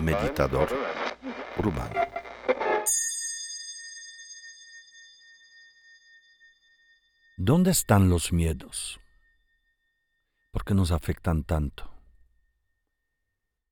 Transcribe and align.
Meditador 0.00 0.68
urbano. 1.58 2.00
¿Dónde 7.36 7.70
están 7.70 8.08
los 8.08 8.32
miedos? 8.32 9.00
¿Por 10.50 10.64
qué 10.64 10.74
nos 10.74 10.90
afectan 10.90 11.44
tanto? 11.44 11.90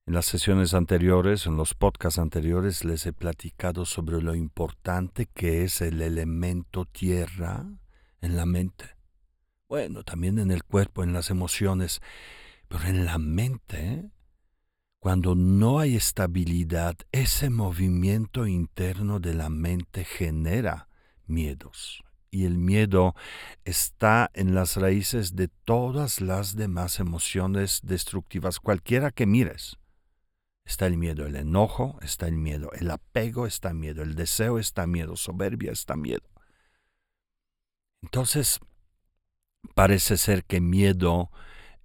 En 0.07 0.14
las 0.14 0.27
sesiones 0.27 0.73
anteriores, 0.73 1.46
en 1.46 1.57
los 1.57 1.75
podcasts 1.75 2.21
anteriores, 2.21 2.84
les 2.84 3.07
he 3.07 3.12
platicado 3.12 3.84
sobre 3.84 4.23
lo 4.23 4.37
importante 4.37 5.27
que 5.27 5.64
es 5.64 5.80
el 5.80 6.00
elemento 6.00 6.84
tierra 6.84 7.66
en 8.21 8.37
la 8.37 8.46
mente. 8.46 8.96
Bueno, 9.68 10.05
también 10.05 10.38
en 10.38 10.52
el 10.52 10.62
cuerpo, 10.62 11.02
en 11.02 11.12
las 11.12 11.30
emociones, 11.30 12.00
pero 12.69 12.84
en 12.84 13.05
la 13.05 13.19
mente, 13.19 14.11
cuando 14.98 15.34
no 15.34 15.79
hay 15.79 15.97
estabilidad, 15.97 16.97
ese 17.12 17.51
movimiento 17.51 18.47
interno 18.47 19.20
de 19.20 19.34
la 19.34 19.51
mente 19.51 20.05
genera 20.05 20.88
miedos. 21.27 22.02
Y 22.30 22.45
el 22.45 22.59
miedo 22.59 23.15
está 23.65 24.30
en 24.34 24.55
las 24.55 24.77
raíces 24.77 25.37
de 25.37 25.48
todas 25.48 26.21
las 26.21 26.57
demás 26.57 26.98
emociones 26.98 27.80
destructivas, 27.83 28.59
cualquiera 28.60 29.10
que 29.10 29.27
mires. 29.27 29.79
Está 30.65 30.87
el 30.87 30.98
miedo, 30.98 31.24
el 31.27 31.37
enojo, 31.37 31.98
está 32.02 32.27
el 32.27 32.37
miedo, 32.37 32.73
el 32.73 32.91
apego 32.91 33.46
está 33.46 33.73
miedo, 33.73 34.02
el 34.02 34.16
deseo 34.16 34.59
está 34.59 34.87
miedo, 34.88 35.15
soberbia 35.15 35.71
está 35.71 35.95
miedo. 35.95 36.29
Entonces, 38.02 38.59
parece 39.74 40.16
ser 40.16 40.45
que 40.45 40.60
miedo 40.60 41.30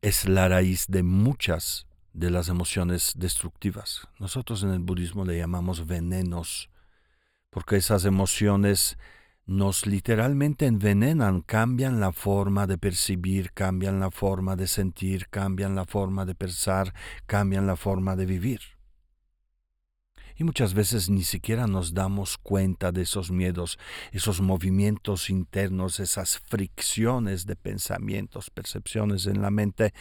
es 0.02 0.28
la 0.28 0.48
raíz 0.48 0.88
de 0.88 1.04
muchas 1.04 1.86
de 2.14 2.32
las 2.32 2.50
emociones 2.50 3.14
destructivas. 3.16 4.08
Nosotros 4.20 4.64
en 4.64 4.72
el 4.72 4.80
budismo 4.80 5.26
le 5.26 5.38
llamamos 5.38 5.86
venenos, 5.86 6.70
porque 7.52 7.76
esas 7.76 8.06
emociones 8.06 8.98
nos 9.46 9.86
literalmente 9.86 10.66
envenenan, 10.66 11.42
cambian 11.42 12.00
la 12.00 12.12
forma 12.12 12.68
de 12.68 12.78
percibir, 12.78 13.52
cambian 13.54 14.00
la 14.00 14.10
forma 14.10 14.56
de 14.56 14.68
sentir, 14.68 15.28
cambian 15.30 15.76
la 15.76 15.86
forma 15.86 16.26
de 16.26 16.36
pensar, 16.36 16.94
cambian 17.28 17.68
la 17.68 17.76
forma 17.76 18.16
de 18.16 18.26
vivir. 18.26 18.62
Y 20.38 20.44
muchas 20.44 20.74
veces 20.74 21.10
ni 21.10 21.24
siquiera 21.24 21.68
nos 21.68 21.94
damos 21.94 22.38
cuenta 22.38 22.92
de 22.92 23.04
esos 23.04 23.32
miedos, 23.32 23.78
esos 24.12 24.42
movimientos 24.42 25.30
internos, 25.30 26.00
esas 26.00 26.40
fricciones 26.40 27.46
de 27.46 27.56
pensamientos, 27.56 28.50
percepciones 28.50 29.26
en 29.28 29.42
la 29.42 29.52
mente, 29.52 29.94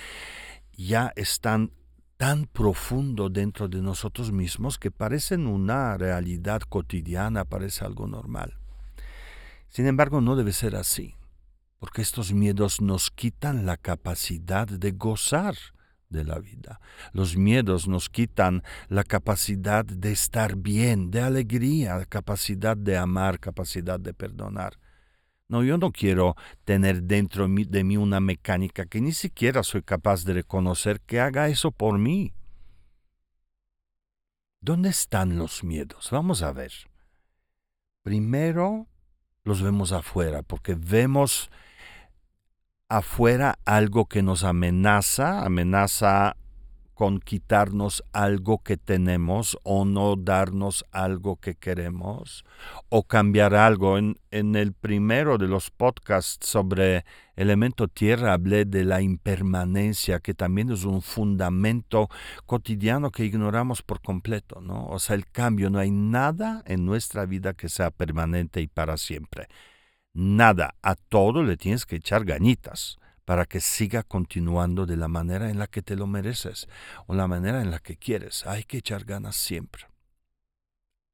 ya 0.73 1.13
están 1.17 1.73
tan 2.17 2.45
profundo 2.45 3.31
dentro 3.31 3.69
de 3.69 3.81
nosotros 3.81 4.31
mismos 4.31 4.79
que 4.79 4.91
parecen 4.91 5.47
una 5.47 5.97
realidad 5.97 6.61
cotidiana, 6.61 7.47
parece 7.47 7.85
algo 7.85 8.07
normal. 8.07 8.59
Sin 9.69 9.87
embargo, 9.87 10.21
no 10.21 10.37
debe 10.37 10.53
ser 10.53 10.77
así, 10.77 11.15
porque 11.79 12.03
estos 12.03 12.33
miedos 12.33 12.81
nos 12.83 13.11
quitan 13.11 13.65
la 13.65 13.79
capacidad 13.79 14.67
de 14.67 14.93
gozar 14.93 15.57
de 16.11 16.25
la 16.25 16.39
vida. 16.39 16.81
Los 17.13 17.37
miedos 17.37 17.89
nos 17.89 18.11
quitan 18.11 18.63
la 18.89 19.05
capacidad 19.05 19.85
de 19.85 20.13
estar 20.13 20.57
bien, 20.57 21.11
de 21.11 21.23
alegría, 21.23 22.05
capacidad 22.05 22.77
de 22.77 22.99
amar, 22.99 23.39
capacidad 23.41 23.99
de 23.99 24.13
perdonar. 24.13 24.79
No, 25.49 25.65
yo 25.65 25.79
no 25.79 25.91
quiero 25.91 26.37
tener 26.65 27.03
dentro 27.05 27.49
de 27.49 27.85
mí 27.85 27.97
una 27.97 28.21
mecánica 28.21 28.87
que 28.87 29.01
ni 29.01 29.13
siquiera 29.13 29.63
soy 29.63 29.83
capaz 29.83 30.25
de 30.25 30.35
reconocer 30.35 31.01
que 31.01 31.19
haga 31.19 31.49
eso 31.49 31.73
por 31.73 31.99
mí. 31.99 32.35
¿Dónde 34.61 34.91
están 34.91 35.39
los 35.39 35.65
miedos? 35.65 36.11
Vamos 36.13 36.43
a 36.43 36.53
ver. 36.53 36.73
Primero, 38.03 38.87
los 39.43 39.63
vemos 39.63 39.93
afuera, 39.93 40.43
porque 40.43 40.75
vemos 40.75 41.51
afuera 42.91 43.59
algo 43.65 44.07
que 44.07 44.23
nos 44.23 44.45
amenaza, 44.45 45.47
amenaza 45.47 46.37
con 47.01 47.19
quitarnos 47.19 48.05
algo 48.13 48.63
que 48.63 48.77
tenemos 48.77 49.57
o 49.63 49.87
no 49.87 50.17
darnos 50.17 50.85
algo 50.93 51.37
que 51.37 51.55
queremos 51.55 52.45
o 52.91 53.05
cambiar 53.05 53.55
algo. 53.55 53.97
En, 53.97 54.17
el 54.31 54.75
primero 54.75 55.39
de 55.39 55.49
los 55.49 55.71
podcasts 55.71 56.47
sobre 56.47 57.07
elemento 57.37 57.89
tierra 57.89 58.35
hablé 58.35 58.67
de 58.67 58.85
la 58.85 59.01
impermanencia, 59.01 60.21
que 60.21 60.35
también 60.35 60.71
es 60.71 60.85
un 60.85 61.01
fundamento 61.01 62.11
cotidiano 62.45 63.11
que 63.11 63.25
ignoramos 63.25 63.81
por 63.81 64.03
completo, 64.03 64.61
¿no? 64.61 64.87
O 64.89 64.99
sea, 64.99 65.17
el 65.17 65.27
cambio, 65.27 65.71
no 65.71 65.79
hay 65.79 65.91
nada 65.91 66.63
en 66.67 66.85
nuestra 66.85 67.25
vida 67.25 67.55
que 67.55 67.71
sea 67.71 67.91
permanente 67.91 68.61
y 68.61 68.67
para 68.67 68.99
siempre. 68.99 69.49
Nada, 70.13 70.75
a 70.83 70.97
todo 70.97 71.43
le 71.43 71.57
tienes 71.57 71.87
que 71.87 71.97
echar 71.97 72.25
ganitas 72.25 72.99
para 73.25 73.47
que 73.47 73.61
siga 73.61 74.03
continuando 74.03 74.87
de 74.87 74.97
la 74.97 75.07
manera 75.07 75.51
en 75.51 75.59
la 75.59 75.69
que 75.69 75.83
te 75.83 75.95
lo 75.95 76.09
mereces 76.09 76.69
o 77.07 77.15
la 77.15 77.29
manera 77.29 77.63
en 77.63 77.71
la 77.71 77.79
que 77.79 77.97
quieres. 77.97 78.45
Hay 78.47 78.65
que 78.65 78.79
echar 78.79 79.05
ganas 79.05 79.37
siempre. 79.37 79.85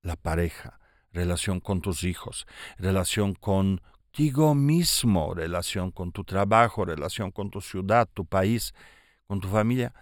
La 0.03 0.17
pareja, 0.17 0.81
relación 1.12 1.61
con 1.61 1.83
tus 1.83 2.05
hijos, 2.05 2.47
relación 2.79 3.35
contigo 3.35 4.55
mismo, 4.55 5.35
relación 5.35 5.91
con 5.91 6.11
tu 6.11 6.25
trabajo, 6.25 6.87
relación 6.87 7.33
con 7.33 7.51
tu 7.51 7.61
ciudad, 7.61 8.09
tu 8.15 8.25
país, 8.25 8.73
con 9.27 9.41
tu 9.41 9.49
familia. 9.49 9.93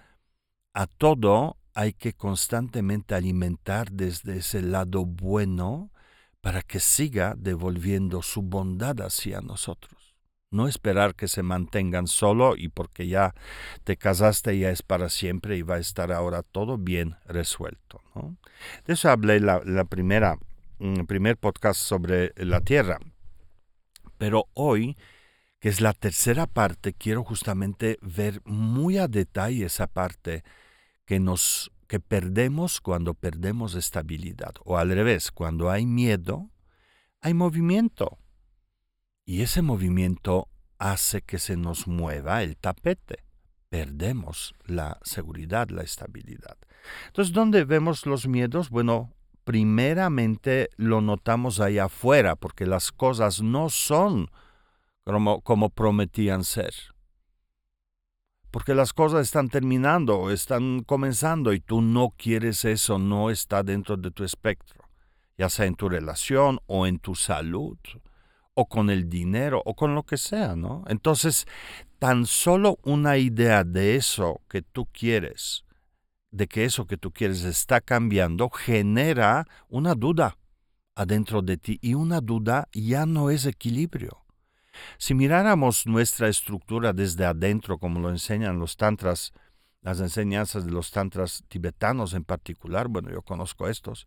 A 0.73 0.87
todo 0.87 1.57
hay 1.75 1.95
que 1.95 2.13
constantemente 2.13 3.17
alimentar 3.17 3.91
desde 3.91 4.37
ese 4.37 4.63
lado 4.63 5.05
bueno 5.05 5.91
para 6.45 6.61
que 6.61 6.79
siga 6.79 7.35
devolviendo 7.37 8.21
su 8.21 8.43
bondad 8.43 9.01
hacia 9.01 9.41
nosotros 9.41 10.05
no 10.55 10.69
esperar 10.69 11.15
que 11.17 11.27
se 11.27 11.43
mantengan 11.43 12.07
solo 12.07 12.55
y 12.57 12.69
porque 12.69 13.09
ya 13.09 13.35
te 13.83 13.97
casaste 13.97 14.57
ya 14.57 14.71
es 14.71 14.83
para 14.83 15.09
siempre 15.09 15.57
y 15.57 15.63
va 15.63 15.75
a 15.75 15.81
estar 15.81 16.13
ahora 16.13 16.43
todo 16.43 16.79
bien 16.79 17.17
resuelto. 17.27 18.01
De 18.87 18.95
eso 18.95 19.11
hablé 19.11 19.41
la, 19.41 19.61
la 19.65 19.85
primera, 19.85 20.39
el 20.79 21.03
mm, 21.03 21.07
primer 21.07 21.37
podcast 21.37 21.81
sobre 21.81 22.33
la 22.37 22.61
tierra. 22.61 23.01
Pero 24.17 24.47
hoy, 24.55 24.97
que 25.59 25.69
es 25.69 25.81
la 25.81 25.93
tercera 25.93 26.47
parte, 26.47 26.95
quiero 26.95 27.25
justamente 27.25 27.99
ver 28.01 28.41
muy 28.45 28.97
a 28.99 29.09
detalle 29.09 29.67
esa 29.67 29.89
parte 29.89 30.45
que 31.05 31.19
nos 31.19 31.73
que 31.85 32.01
perdemos 32.01 32.81
cuando 32.81 33.15
perdemos 33.15 33.75
estabilidad 33.75 34.55
o 34.65 34.79
al 34.79 34.91
revés, 34.91 35.31
cuando 35.31 35.71
hay 35.71 35.87
miedo, 35.87 36.51
hay 37.21 37.35
movimiento. 37.35 38.19
Y 39.25 39.43
ese 39.43 39.63
movimiento 39.63 40.49
hace 40.79 41.23
que 41.23 41.39
se 41.39 41.57
nos 41.57 41.87
mueva 41.87 42.43
el 42.43 42.57
tapete. 42.57 43.25
Perdemos 43.71 44.55
la 44.67 44.99
seguridad, 45.03 45.69
la 45.71 45.83
estabilidad. 45.83 46.57
Entonces, 47.07 47.33
¿dónde 47.33 47.65
vemos 47.65 48.07
los 48.07 48.29
miedos? 48.29 48.71
Bueno, 48.71 49.15
primeramente 49.45 50.71
lo 50.77 51.01
notamos 51.01 51.61
ahí 51.61 51.79
afuera, 51.79 52.37
porque 52.37 52.67
las 52.67 52.93
cosas 52.93 53.43
no 53.43 53.71
son 53.71 54.31
como, 55.05 55.41
como 55.41 55.71
prometían 55.71 56.45
ser. 56.45 56.75
Porque 58.55 58.77
las 58.77 58.93
cosas 58.93 59.23
están 59.23 59.49
terminando, 59.49 60.31
están 60.31 60.85
comenzando 60.85 61.53
y 61.53 61.59
tú 61.59 61.83
no 61.83 62.15
quieres 62.17 62.65
eso, 62.65 63.01
no 63.01 63.31
está 63.31 63.65
dentro 63.65 63.97
de 63.97 64.13
tu 64.13 64.23
espectro, 64.23 64.85
ya 65.37 65.49
sea 65.49 65.67
en 65.67 65.75
tu 65.75 65.89
relación 65.89 66.61
o 66.67 66.87
en 66.87 67.01
tu 67.01 67.17
salud 67.17 67.77
o 68.55 68.67
con 68.67 68.91
el 68.91 69.11
dinero 69.11 69.61
o 69.65 69.75
con 69.75 69.97
lo 69.97 70.05
que 70.05 70.17
sea, 70.17 70.55
¿no? 70.55 70.85
Entonces, 70.87 71.47
tan 71.99 72.27
solo 72.27 72.79
una 72.85 73.19
idea 73.19 73.65
de 73.65 73.97
eso 73.97 74.41
que 74.49 74.63
tú 74.63 74.87
quieres, 74.87 75.65
de 76.31 76.47
que 76.47 76.65
eso 76.65 76.87
que 76.87 76.97
tú 76.97 77.11
quieres 77.11 77.43
está 77.43 77.81
cambiando, 77.81 78.51
genera 78.51 79.49
una 79.69 79.97
duda 79.97 80.39
adentro 80.95 81.43
de 81.43 81.57
ti 81.57 81.81
y 81.83 81.95
una 81.95 82.21
duda 82.21 82.69
ya 82.73 83.05
no 83.05 83.31
es 83.31 83.47
equilibrio. 83.47 84.24
Si 84.99 85.15
miráramos 85.15 85.87
nuestra 85.87 86.29
estructura 86.29 86.93
desde 86.93 87.25
adentro, 87.25 87.79
como 87.79 88.01
lo 88.01 88.11
enseñan 88.11 88.59
los 88.59 88.77
tantras, 88.77 89.33
las 89.83 90.01
enseñanzas 90.01 90.65
de 90.65 90.73
los 90.73 90.91
tantras 90.91 91.45
tibetanos 91.49 92.15
en 92.15 92.25
particular, 92.25 92.89
bueno, 92.89 93.11
yo 93.11 93.23
conozco 93.23 93.69
estos, 93.69 94.07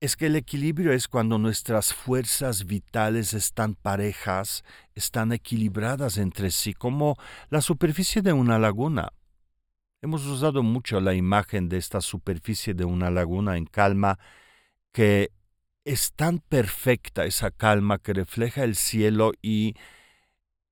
es 0.00 0.16
que 0.16 0.26
el 0.26 0.36
equilibrio 0.36 0.92
es 0.92 1.08
cuando 1.08 1.38
nuestras 1.38 1.92
fuerzas 1.92 2.64
vitales 2.64 3.34
están 3.34 3.74
parejas, 3.74 4.64
están 4.94 5.32
equilibradas 5.32 6.16
entre 6.16 6.50
sí, 6.50 6.72
como 6.72 7.16
la 7.50 7.60
superficie 7.60 8.22
de 8.22 8.32
una 8.32 8.58
laguna. 8.58 9.12
Hemos 10.00 10.24
usado 10.24 10.62
mucho 10.62 11.00
la 11.00 11.14
imagen 11.14 11.68
de 11.68 11.76
esta 11.76 12.00
superficie 12.00 12.72
de 12.72 12.86
una 12.86 13.10
laguna 13.10 13.58
en 13.58 13.66
calma, 13.66 14.18
que 14.92 15.32
es 15.84 16.12
tan 16.12 16.38
perfecta 16.38 17.24
esa 17.24 17.50
calma 17.50 17.98
que 17.98 18.12
refleja 18.12 18.64
el 18.64 18.76
cielo 18.76 19.32
y 19.42 19.74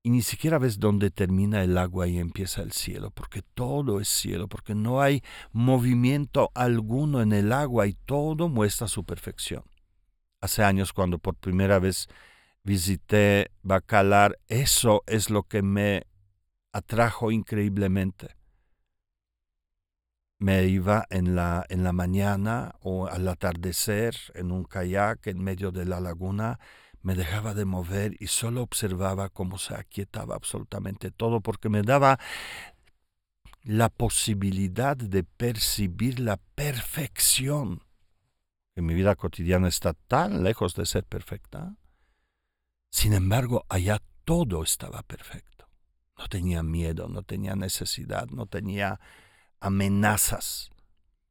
ni 0.05 0.23
siquiera 0.23 0.59
ves 0.59 0.79
dónde 0.79 1.11
termina 1.11 1.63
el 1.63 1.77
agua 1.77 2.07
y 2.09 2.19
empieza 2.19 2.63
el 2.63 2.73
cielo, 2.73 3.11
porque 3.11 3.43
todo 3.43 4.01
es 4.01 4.09
cielo, 4.09 4.49
porque 4.49 4.75
no 4.75 5.01
hay 5.01 5.23
movimiento 5.53 6.51
alguno 6.55 7.21
en 7.21 7.33
el 7.33 7.53
agua 7.53 7.87
y 7.87 7.95
todo 7.95 8.49
muestra 8.49 8.89
su 8.89 9.05
perfección. 9.05 9.65
Hace 10.41 10.63
años 10.63 10.93
cuando 10.93 11.19
por 11.19 11.35
primera 11.35 11.79
vez 11.79 12.09
visité 12.63 13.51
Bacalar, 13.63 14.39
eso 14.47 15.03
es 15.07 15.31
lo 15.31 15.43
que 15.43 15.63
me 15.63 16.07
atrajo 16.73 17.31
increíblemente. 17.31 18.38
Me 20.38 20.64
iba 20.64 21.06
en 21.11 21.35
la, 21.35 21.67
en 21.69 21.82
la 21.82 21.93
mañana 21.93 22.76
o 22.81 23.08
al 23.08 23.26
atardecer 23.26 24.14
en 24.35 24.52
un 24.52 24.64
kayak 24.64 25.26
en 25.26 25.43
medio 25.43 25.73
de 25.73 25.85
la 25.85 26.00
laguna 26.00 26.58
me 27.02 27.14
dejaba 27.14 27.55
de 27.55 27.64
mover 27.64 28.17
y 28.20 28.26
solo 28.26 28.62
observaba 28.62 29.29
cómo 29.29 29.58
se 29.58 29.75
aquietaba 29.75 30.35
absolutamente 30.35 31.11
todo, 31.11 31.40
porque 31.40 31.69
me 31.69 31.82
daba 31.82 32.19
la 33.62 33.88
posibilidad 33.88 34.96
de 34.96 35.25
percibir 35.25 36.20
la 36.20 36.37
perfección. 36.37 37.82
Que 38.75 38.82
mi 38.82 38.94
vida 38.94 39.14
cotidiana 39.17 39.69
está 39.69 39.94
tan 39.94 40.43
lejos 40.43 40.75
de 40.75 40.87
ser 40.87 41.05
perfecta. 41.05 41.76
Sin 42.90 43.12
embargo, 43.12 43.64
allá 43.69 44.00
todo 44.25 44.62
estaba 44.62 45.02
perfecto. 45.02 45.69
No 46.17 46.29
tenía 46.29 46.62
miedo, 46.62 47.08
no 47.08 47.23
tenía 47.23 47.55
necesidad, 47.55 48.26
no 48.29 48.46
tenía 48.46 49.00
amenazas. 49.61 50.71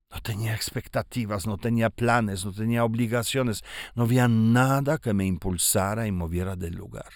No 0.10 0.22
tenía 0.22 0.56
expectativas, 0.56 1.46
no 1.48 1.58
tenía 1.58 1.90
planes, 1.90 2.46
no 2.46 2.54
tenía 2.54 2.84
obligaciones, 2.84 3.64
no 3.94 4.04
había 4.04 4.28
nada 4.28 4.98
que 4.98 5.14
me 5.14 5.26
impulsara 5.26 6.08
y 6.08 6.12
moviera 6.12 6.56
del 6.56 6.76
lugar. 6.76 7.12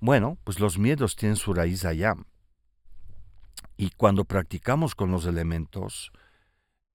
Bueno, 0.00 0.38
pues 0.44 0.60
los 0.60 0.78
miedos 0.78 1.16
tienen 1.16 1.36
su 1.36 1.52
raíz 1.52 1.84
allá. 1.84 2.14
Y 3.76 3.90
cuando 3.90 4.24
practicamos 4.24 4.94
con 4.94 5.10
los 5.10 5.26
elementos, 5.26 6.10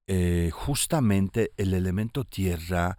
eh, 0.07 0.49
justamente 0.51 1.51
el 1.57 1.73
elemento 1.73 2.23
tierra, 2.23 2.97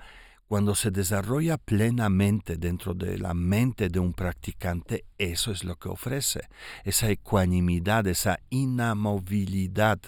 cuando 0.53 0.75
se 0.75 0.91
desarrolla 0.91 1.57
plenamente 1.57 2.59
dentro 2.59 2.93
de 2.93 3.17
la 3.17 3.33
mente 3.33 3.89
de 3.89 3.99
un 3.99 4.13
practicante, 4.13 5.07
eso 5.17 5.51
es 5.51 5.65
lo 5.65 5.77
que 5.77 5.89
ofrece, 5.89 6.47
esa 6.85 7.09
ecuanimidad, 7.09 8.07
esa 8.07 8.39
inamovilidad 8.51 9.99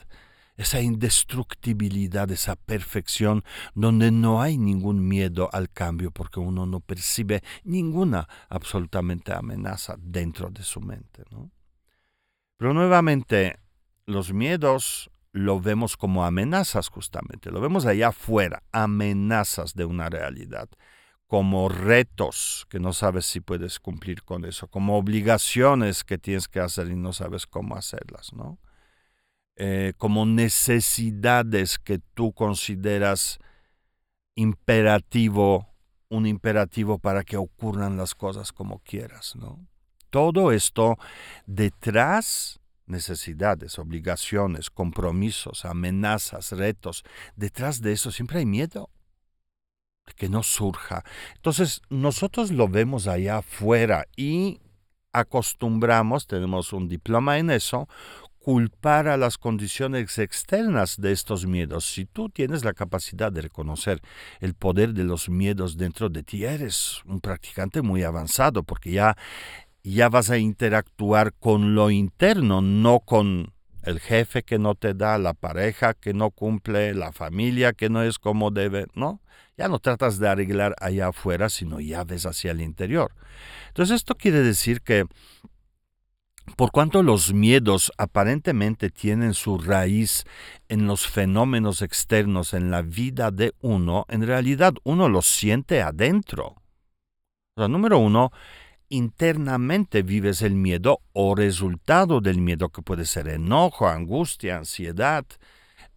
esa 0.59 0.83
indestructibilidad, 0.83 2.31
esa 2.31 2.57
perfección, 2.57 3.43
donde 3.75 4.11
no 4.11 4.43
hay 4.43 4.59
ningún 4.59 5.09
miedo 5.09 5.49
al 5.51 5.71
cambio 5.71 6.11
porque 6.11 6.41
uno 6.41 6.67
no 6.67 6.81
percibe 6.81 7.43
ninguna 7.65 8.29
absolutamente 8.51 9.33
amenaza 9.33 9.97
dentro 9.99 10.51
de 10.51 10.63
su 10.63 10.83
mente. 10.83 11.25
Pero 12.59 12.75
nuevamente, 12.75 13.59
los 14.05 14.35
miedos 14.35 15.11
lo 15.35 15.61
vemos 15.61 15.97
como 15.97 16.25
amenazas 16.25 16.89
justamente, 16.89 17.51
lo 17.51 17.61
vemos 17.61 17.87
allá 17.87 18.09
afuera, 18.09 18.63
amenazas 18.71 19.75
de 19.75 19.85
una 19.85 20.09
realidad, 20.09 20.69
como 21.27 21.69
retos 21.69 22.67
que 22.71 22.79
no 22.79 22.93
sabes 22.93 23.27
si 23.27 23.41
puedes 23.41 23.81
cumplir 23.81 24.23
con 24.23 24.45
eso, 24.45 24.69
como 24.69 24.97
obligaciones 24.97 26.05
que 26.05 26.19
tienes 26.19 26.47
que 26.47 26.61
hacer 26.61 26.89
y 26.89 26.95
no 26.95 27.13
sabes 27.13 27.49
cómo 27.49 27.75
hacerlas, 27.75 28.33
¿no? 28.33 28.61
Eh, 29.57 29.93
como 29.99 30.25
necesidades 30.25 31.81
que 31.81 31.99
tú 31.99 32.33
consideras 32.33 33.41
imperativo, 34.37 35.75
un 36.11 36.27
imperativo 36.29 37.01
para 37.01 37.25
que 37.25 37.37
ocurran 37.37 37.97
las 37.97 38.15
cosas 38.15 38.53
como 38.53 38.79
quieras, 38.85 39.35
¿no? 39.35 39.67
Todo 40.11 40.53
esto 40.53 40.97
detrás 41.45 42.61
necesidades, 42.87 43.79
obligaciones, 43.79 44.71
compromisos, 44.71 45.65
amenazas, 45.65 46.53
retos, 46.53 47.05
detrás 47.37 47.81
de 47.81 47.93
eso 47.93 48.11
siempre 48.11 48.41
hay 48.41 48.47
miedo 48.47 48.91
que 50.17 50.29
no 50.29 50.43
surja. 50.43 51.05
Entonces 51.37 51.81
nosotros 51.89 52.51
lo 52.51 52.69
vemos 52.69 53.07
allá 53.07 53.39
afuera 53.39 54.07
y 54.17 54.61
acostumbramos, 55.13 56.27
tenemos 56.27 56.73
un 56.73 56.89
diploma 56.89 57.39
en 57.39 57.51
eso, 57.51 57.89
culpar 58.45 59.09
a 59.09 59.17
las 59.17 59.39
condiciones 59.39 60.19
externas 60.19 61.01
de 61.01 61.13
estos 61.13 61.47
miedos. 61.47 61.87
Si 61.87 62.05
tú 62.05 62.29
tienes 62.29 62.63
la 62.63 62.75
capacidad 62.75 63.33
de 63.33 63.41
reconocer 63.41 64.03
el 64.41 64.53
poder 64.53 64.93
de 64.93 65.05
los 65.05 65.31
miedos 65.31 65.79
dentro 65.79 66.11
de 66.11 66.23
ti, 66.23 66.45
eres 66.45 67.03
un 67.07 67.23
practicante 67.23 67.81
muy 67.81 68.03
avanzado 68.03 68.63
porque 68.63 68.93
ya, 68.93 69.17
ya 69.85 70.09
vas 70.09 70.31
a 70.31 70.39
interactuar 70.39 71.35
con 71.35 71.75
lo 71.75 71.91
interno, 71.91 72.63
no 72.63 73.01
con 73.01 73.53
el 73.83 74.01
jefe 74.01 74.43
que 74.43 74.59
no 74.59 74.75
te 74.75 74.95
da, 74.95 75.19
la 75.19 75.35
pareja 75.35 75.93
que 75.93 76.15
no 76.15 76.31
cumple, 76.31 76.95
la 76.95 77.13
familia 77.13 77.75
que 77.75 77.91
no 77.91 78.03
es 78.03 78.19
como 78.19 78.51
debe, 78.51 78.87
¿no? 78.95 79.21
Ya 79.59 79.69
no 79.69 79.79
tratas 79.79 80.19
de 80.19 80.29
arreglar 80.29 80.75
allá 80.81 81.09
afuera, 81.09 81.51
sino 81.51 81.81
ya 81.81 82.03
ves 82.03 82.25
hacia 82.25 82.53
el 82.53 82.63
interior. 82.63 83.15
Entonces 83.69 83.97
esto 83.97 84.15
quiere 84.15 84.41
decir 84.41 84.81
que 84.81 85.05
por 86.57 86.71
cuanto 86.71 87.03
los 87.03 87.33
miedos 87.33 87.93
aparentemente 87.99 88.91
tienen 88.91 89.35
su 89.35 89.59
raíz 89.59 90.25
en 90.69 90.87
los 90.87 91.07
fenómenos 91.07 91.83
externos 91.83 92.55
en 92.55 92.71
la 92.71 92.83
vida 92.83 93.31
de 93.31 93.55
uno, 93.61 94.07
en 94.09 94.27
realidad 94.27 94.75
uno 94.83 95.09
los 95.09 95.27
siente 95.27 95.83
adentro. 95.83 96.57
O 97.57 97.69
número 97.69 97.99
uno, 97.99 98.31
internamente 98.89 100.03
vives 100.03 100.43
el 100.43 100.55
miedo 100.55 101.01
o 101.13 101.35
resultado 101.35 102.21
del 102.21 102.39
miedo 102.39 102.69
que 102.69 102.83
puede 102.83 103.05
ser 103.05 103.29
enojo, 103.29 103.89
angustia, 103.89 104.59
ansiedad, 104.59 105.25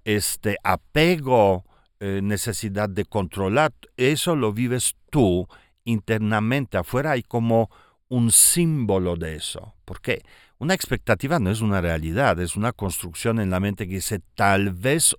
este 0.04 0.58
apego, 0.64 1.66
eh, 2.00 2.22
necesidad 2.24 2.90
de 2.90 3.06
controlar. 3.06 3.74
Eso 3.98 4.36
lo 4.36 4.54
vives 4.54 4.96
tú 5.10 5.48
internamente. 5.84 6.78
Afuera 6.78 7.12
hay 7.12 7.24
como 7.24 7.70
un 8.10 8.32
símbolo 8.32 9.16
de 9.16 9.36
eso. 9.36 9.76
¿Por 9.86 10.02
qué? 10.02 10.24
Una 10.60 10.74
expectativa 10.74 11.40
no 11.40 11.52
es 11.52 11.62
una 11.62 11.82
realidad, 11.82 12.40
es 12.40 12.56
una 12.56 12.72
construcción 12.72 13.40
en 13.40 13.50
la 13.50 13.60
mente 13.60 13.88
que 13.88 13.96
dice 13.96 14.22
tal 14.36 14.72
vez 14.72 15.16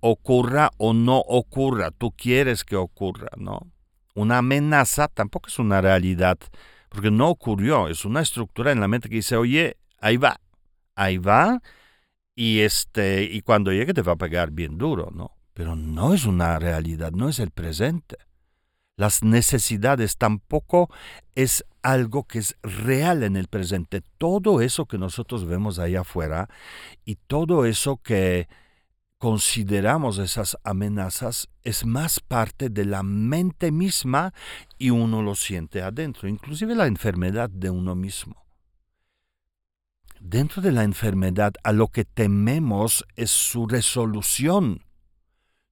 ocurra 0.00 0.70
o 0.78 0.92
no 0.92 1.18
ocurra, 1.18 1.90
tú 1.90 2.12
quieres 2.12 2.64
que 2.64 2.76
ocurra, 2.76 3.30
¿no? 3.36 3.66
Una 4.14 4.38
amenaza 4.38 5.08
tampoco 5.08 5.48
es 5.48 5.58
una 5.58 5.80
realidad, 5.80 6.38
porque 6.90 7.10
no 7.10 7.30
ocurrió, 7.30 7.88
es 7.88 8.04
una 8.04 8.20
estructura 8.20 8.72
en 8.72 8.80
la 8.80 8.88
mente 8.88 9.08
que 9.08 9.16
dice, 9.16 9.36
oye, 9.36 9.78
ahí 9.98 10.18
va, 10.18 10.38
ahí 10.94 11.16
va, 11.16 11.62
y, 12.34 12.60
este, 12.60 13.24
y 13.24 13.40
cuando 13.40 13.72
llegue 13.72 13.94
te 13.94 14.02
va 14.02 14.12
a 14.12 14.16
pegar 14.16 14.50
bien 14.50 14.76
duro, 14.76 15.10
¿no? 15.10 15.32
Pero 15.54 15.76
no 15.76 16.12
es 16.12 16.26
una 16.26 16.58
realidad, 16.58 17.12
no 17.12 17.30
es 17.30 17.38
el 17.38 17.50
presente 17.50 18.18
las 19.00 19.22
necesidades, 19.22 20.18
tampoco 20.18 20.90
es 21.34 21.64
algo 21.80 22.24
que 22.24 22.38
es 22.38 22.58
real 22.62 23.22
en 23.22 23.36
el 23.36 23.48
presente. 23.48 24.02
Todo 24.18 24.60
eso 24.60 24.84
que 24.84 24.98
nosotros 24.98 25.46
vemos 25.46 25.78
ahí 25.78 25.96
afuera 25.96 26.50
y 27.06 27.14
todo 27.14 27.64
eso 27.64 27.96
que 27.96 28.46
consideramos 29.20 30.16
esas 30.16 30.56
amenazas 30.64 31.50
es 31.62 31.84
más 31.84 32.20
parte 32.20 32.70
de 32.70 32.86
la 32.86 33.02
mente 33.02 33.70
misma 33.70 34.32
y 34.78 34.88
uno 34.88 35.20
lo 35.20 35.34
siente 35.34 35.82
adentro, 35.82 36.26
inclusive 36.26 36.74
la 36.74 36.86
enfermedad 36.86 37.50
de 37.50 37.68
uno 37.68 37.94
mismo. 37.94 38.46
Dentro 40.18 40.62
de 40.62 40.72
la 40.72 40.84
enfermedad 40.84 41.52
a 41.62 41.72
lo 41.72 41.88
que 41.88 42.06
tememos 42.06 43.04
es 43.14 43.30
su 43.30 43.66
resolución 43.66 44.80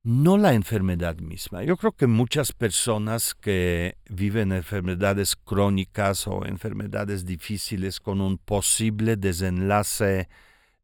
no 0.02 0.36
la 0.36 0.52
enfermedad 0.52 1.16
misma. 1.16 1.64
Yo 1.64 1.78
creo 1.78 1.92
que 1.92 2.06
muchas 2.06 2.52
personas 2.52 3.34
que 3.34 3.96
viven 4.10 4.52
enfermedades 4.52 5.36
crónicas 5.36 6.26
o 6.26 6.44
enfermedades 6.44 7.24
difíciles 7.24 7.98
con 7.98 8.20
un 8.20 8.36
posible 8.36 9.16
desenlace 9.16 10.28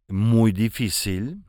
muy 0.09 0.53
difícil, 0.53 1.45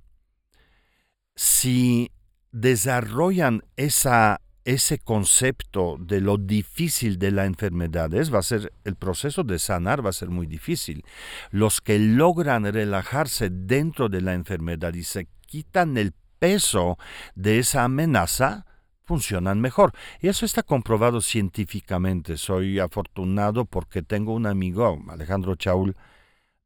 si 1.35 2.11
desarrollan 2.51 3.63
esa, 3.75 4.41
ese 4.63 4.99
concepto 4.99 5.97
de 5.99 6.21
lo 6.21 6.37
difícil 6.37 7.19
de 7.19 7.31
la 7.31 7.45
enfermedad 7.45 8.13
es, 8.13 8.33
va 8.33 8.39
a 8.39 8.43
ser 8.43 8.71
el 8.85 8.95
proceso 8.95 9.43
de 9.43 9.59
sanar 9.59 10.05
va 10.05 10.09
a 10.09 10.13
ser 10.13 10.29
muy 10.29 10.47
difícil. 10.47 11.03
Los 11.51 11.81
que 11.81 11.99
logran 11.99 12.65
relajarse 12.65 13.49
dentro 13.51 14.09
de 14.09 14.21
la 14.21 14.33
enfermedad 14.33 14.93
y 14.93 15.03
se 15.03 15.27
quitan 15.45 15.97
el 15.97 16.13
peso 16.39 16.97
de 17.35 17.59
esa 17.59 17.83
amenaza, 17.83 18.65
funcionan 19.03 19.61
mejor. 19.61 19.91
Y 20.19 20.29
eso 20.29 20.45
está 20.45 20.63
comprobado 20.63 21.21
científicamente. 21.21 22.37
Soy 22.37 22.79
afortunado 22.79 23.65
porque 23.65 24.01
tengo 24.01 24.33
un 24.33 24.47
amigo, 24.47 24.99
Alejandro 25.09 25.55
Chaul, 25.55 25.95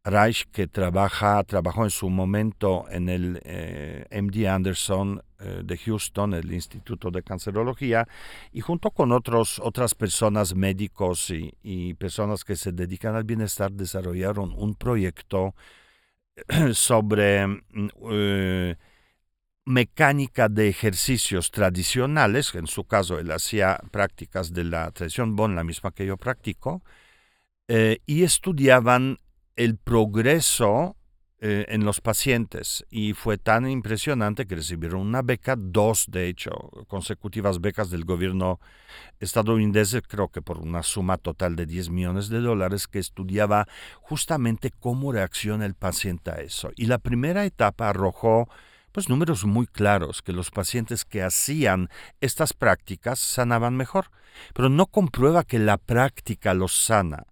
Reich, 0.03 0.45
que 0.51 0.67
trabajó 0.67 1.83
en 1.83 1.89
su 1.89 2.09
momento 2.09 2.85
en 2.89 3.09
el 3.09 3.41
eh, 3.43 4.05
MD 4.11 4.47
Anderson 4.47 5.21
eh, 5.39 5.61
de 5.63 5.77
Houston, 5.77 6.33
el 6.33 6.53
Instituto 6.53 7.11
de 7.11 7.21
Cancerología, 7.21 8.07
y 8.53 8.61
junto 8.61 8.91
con 8.91 9.11
otras 9.11 9.95
personas, 9.95 10.55
médicos 10.55 11.31
y, 11.31 11.93
personas 11.95 12.45
que 12.45 12.55
se 12.55 12.71
dedican 12.71 13.15
al 13.15 13.25
bienestar, 13.25 13.71
desarrollaron 13.71 14.53
un 14.55 14.75
proyecto 14.75 15.53
sobre 16.73 17.45
mm, 17.47 17.89
eh, 18.11 18.75
mecánica 19.65 20.47
de 20.47 20.69
ejercicios 20.69 21.51
tradicionales, 21.51 22.55
en 22.55 22.67
su 22.67 22.85
caso 22.85 23.19
él 23.19 23.31
hacía 23.31 23.79
prácticas 23.91 24.53
de 24.53 24.63
la 24.63 24.91
tradición 24.91 25.35
Bon, 25.35 25.55
la 25.55 25.63
misma 25.63 25.91
que 25.91 26.05
yo 26.05 26.17
practico, 26.17 26.83
y 28.07 28.23
estudiaban 28.23 29.19
el 29.59 29.75
progreso 29.75 30.95
eh, 31.41 31.65
en 31.67 31.83
los 31.83 31.99
pacientes. 31.99 32.85
Y 32.89 33.11
fue 33.11 33.37
tan 33.37 33.69
impresionante 33.69 34.47
que 34.47 34.55
recibieron 34.55 35.01
una 35.01 35.21
beca, 35.21 35.55
dos 35.57 36.05
de 36.07 36.29
hecho, 36.29 36.51
consecutivas 36.87 37.59
becas 37.59 37.89
del 37.89 38.05
gobierno 38.05 38.61
estadounidense, 39.19 40.01
creo 40.01 40.29
que 40.29 40.41
por 40.41 40.59
una 40.59 40.81
suma 40.81 41.17
total 41.17 41.57
de 41.57 41.65
10 41.65 41.89
millones 41.89 42.29
de 42.29 42.39
dólares, 42.39 42.87
que 42.87 42.99
estudiaba 42.99 43.67
justamente 43.99 44.71
cómo 44.71 45.11
reacciona 45.11 45.65
el 45.65 45.75
paciente 45.75 46.31
a 46.31 46.35
eso. 46.35 46.71
Y 46.77 46.85
la 46.85 46.97
primera 46.97 47.43
etapa 47.43 47.89
arrojó 47.89 48.47
pues 48.93 49.09
números 49.09 49.43
muy 49.43 49.67
claros 49.67 50.21
que 50.21 50.31
los 50.31 50.51
pacientes 50.51 51.03
que 51.03 51.21
hacían 51.21 51.89
estas 52.21 52.53
prácticas 52.53 53.19
sanaban 53.19 53.75
mejor, 53.75 54.05
pero 54.53 54.69
no 54.69 54.85
comprueba 54.85 55.43
que 55.43 55.59
la 55.59 55.77
práctica 55.77 56.53
los 56.53 56.73
sana 56.73 57.25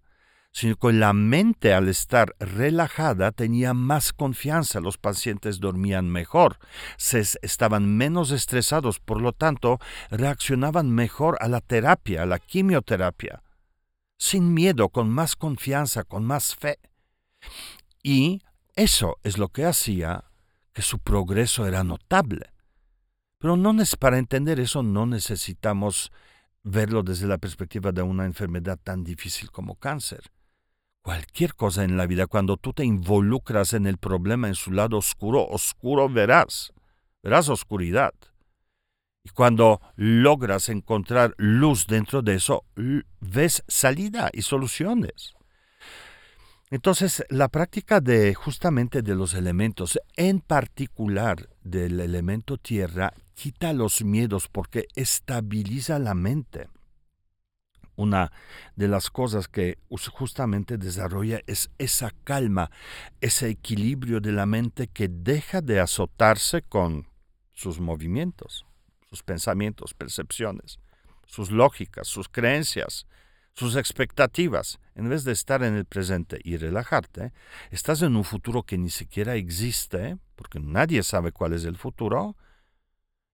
sino 0.52 0.76
que 0.76 0.92
la 0.92 1.12
mente 1.12 1.74
al 1.74 1.88
estar 1.88 2.34
relajada 2.38 3.32
tenía 3.32 3.74
más 3.74 4.12
confianza, 4.12 4.80
los 4.80 4.98
pacientes 4.98 5.60
dormían 5.60 6.10
mejor, 6.10 6.58
se 6.96 7.20
estaban 7.42 7.96
menos 7.96 8.30
estresados, 8.30 8.98
por 8.98 9.20
lo 9.20 9.32
tanto 9.32 9.78
reaccionaban 10.10 10.90
mejor 10.90 11.36
a 11.40 11.48
la 11.48 11.60
terapia, 11.60 12.22
a 12.22 12.26
la 12.26 12.38
quimioterapia, 12.38 13.42
sin 14.16 14.52
miedo, 14.52 14.88
con 14.88 15.08
más 15.10 15.36
confianza, 15.36 16.04
con 16.04 16.24
más 16.24 16.56
fe. 16.56 16.78
Y 18.02 18.42
eso 18.74 19.18
es 19.22 19.38
lo 19.38 19.48
que 19.48 19.64
hacía 19.64 20.24
que 20.72 20.82
su 20.82 20.98
progreso 20.98 21.66
era 21.66 21.84
notable. 21.84 22.50
Pero 23.38 23.56
no 23.56 23.76
para 24.00 24.18
entender 24.18 24.58
eso 24.58 24.82
no 24.82 25.06
necesitamos 25.06 26.10
verlo 26.64 27.04
desde 27.04 27.28
la 27.28 27.38
perspectiva 27.38 27.92
de 27.92 28.02
una 28.02 28.24
enfermedad 28.24 28.78
tan 28.82 29.04
difícil 29.04 29.52
como 29.52 29.76
cáncer 29.76 30.32
cualquier 31.02 31.54
cosa 31.54 31.84
en 31.84 31.96
la 31.96 32.06
vida, 32.06 32.26
cuando 32.26 32.56
tú 32.56 32.72
te 32.72 32.84
involucras 32.84 33.72
en 33.72 33.86
el 33.86 33.98
problema 33.98 34.48
en 34.48 34.54
su 34.54 34.72
lado 34.72 34.98
oscuro, 34.98 35.46
oscuro 35.46 36.08
verás, 36.08 36.72
verás 37.22 37.48
oscuridad. 37.48 38.12
Y 39.24 39.30
cuando 39.30 39.80
logras 39.96 40.68
encontrar 40.68 41.34
luz 41.36 41.86
dentro 41.86 42.22
de 42.22 42.34
eso, 42.34 42.64
ves 43.20 43.62
salida 43.68 44.30
y 44.32 44.42
soluciones. 44.42 45.34
Entonces, 46.70 47.24
la 47.30 47.48
práctica 47.48 48.00
de 48.00 48.34
justamente 48.34 49.00
de 49.00 49.14
los 49.14 49.32
elementos, 49.34 49.98
en 50.16 50.40
particular 50.40 51.48
del 51.62 52.00
elemento 52.00 52.58
tierra, 52.58 53.14
quita 53.34 53.72
los 53.72 54.04
miedos 54.04 54.48
porque 54.48 54.86
estabiliza 54.94 55.98
la 55.98 56.14
mente 56.14 56.68
una 57.98 58.30
de 58.76 58.86
las 58.86 59.10
cosas 59.10 59.48
que 59.48 59.76
justamente 60.12 60.78
desarrolla 60.78 61.40
es 61.46 61.70
esa 61.78 62.12
calma, 62.22 62.70
ese 63.20 63.48
equilibrio 63.48 64.20
de 64.20 64.30
la 64.30 64.46
mente 64.46 64.86
que 64.86 65.08
deja 65.08 65.60
de 65.60 65.80
azotarse 65.80 66.62
con 66.62 67.08
sus 67.52 67.80
movimientos, 67.80 68.64
sus 69.10 69.24
pensamientos, 69.24 69.94
percepciones, 69.94 70.78
sus 71.26 71.50
lógicas, 71.50 72.06
sus 72.06 72.28
creencias, 72.28 73.08
sus 73.54 73.74
expectativas. 73.74 74.78
En 74.94 75.08
vez 75.08 75.24
de 75.24 75.32
estar 75.32 75.64
en 75.64 75.74
el 75.74 75.84
presente 75.84 76.38
y 76.44 76.56
relajarte, 76.56 77.32
estás 77.72 78.02
en 78.02 78.14
un 78.14 78.22
futuro 78.22 78.62
que 78.62 78.78
ni 78.78 78.90
siquiera 78.90 79.34
existe, 79.34 80.18
porque 80.36 80.60
nadie 80.60 81.02
sabe 81.02 81.32
cuál 81.32 81.52
es 81.52 81.64
el 81.64 81.76
futuro, 81.76 82.36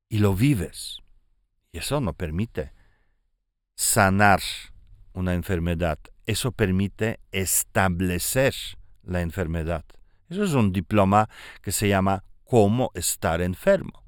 y 0.09 0.21
lo 0.21 0.35
vives. 0.35 1.01
Y 1.71 1.79
eso 1.79 2.01
no 2.01 2.15
permite 2.15 2.73
sanar 3.75 4.41
una 5.13 5.35
enfermedad. 5.35 5.99
Eso 6.27 6.53
permite 6.53 7.21
establecer 7.33 8.55
la 9.03 9.21
enfermedad. 9.21 9.85
Eso 10.29 10.45
es 10.45 10.53
un 10.53 10.73
diploma 10.73 11.29
que 11.63 11.73
se 11.73 11.89
llama 11.89 12.25
cómo 12.45 12.91
estar 12.95 13.41
enfermo. 13.41 14.03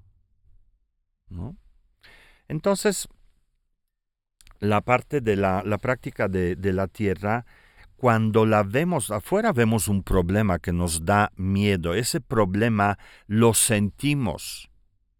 Entonces, 2.48 3.08
la 4.60 4.80
parte 4.80 5.20
de 5.20 5.36
la, 5.36 5.62
práctica 5.80 6.28
de, 6.28 6.56
de 6.56 6.72
la 6.72 6.86
tierra, 6.88 7.44
cuando 7.96 8.46
la 8.46 8.62
vemos 8.62 9.10
afuera, 9.10 9.52
vemos 9.52 9.88
un 9.88 10.02
problema 10.02 10.58
que 10.58 10.72
nos 10.72 11.04
da 11.04 11.32
miedo. 11.36 11.94
Ese 11.94 12.20
problema 12.20 12.98
lo 13.26 13.52
sentimos 13.52 14.70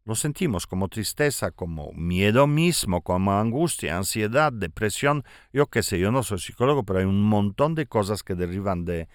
lo 0.06 0.14
sentimos 0.14 0.68
como 0.68 0.88
tristeza, 0.88 1.50
como 1.50 1.92
miedo 1.92 2.46
mismo, 2.46 3.02
como 3.02 3.32
angustia, 3.32 3.96
ansiedad, 3.96 4.52
depresión. 4.52 5.24
Yo 5.52 5.66
qué 5.66 5.82
sé, 5.82 5.98
yo 5.98 6.12
no 6.12 6.22
soy 6.22 6.38
psicólogo, 6.38 6.84
pero 6.84 7.00
hay 7.00 7.04
un 7.04 7.22
montón 7.22 7.74
de 7.74 7.86
cosas 7.86 8.22
que 8.22 8.36
derivan 8.36 8.84
de, 8.84 9.08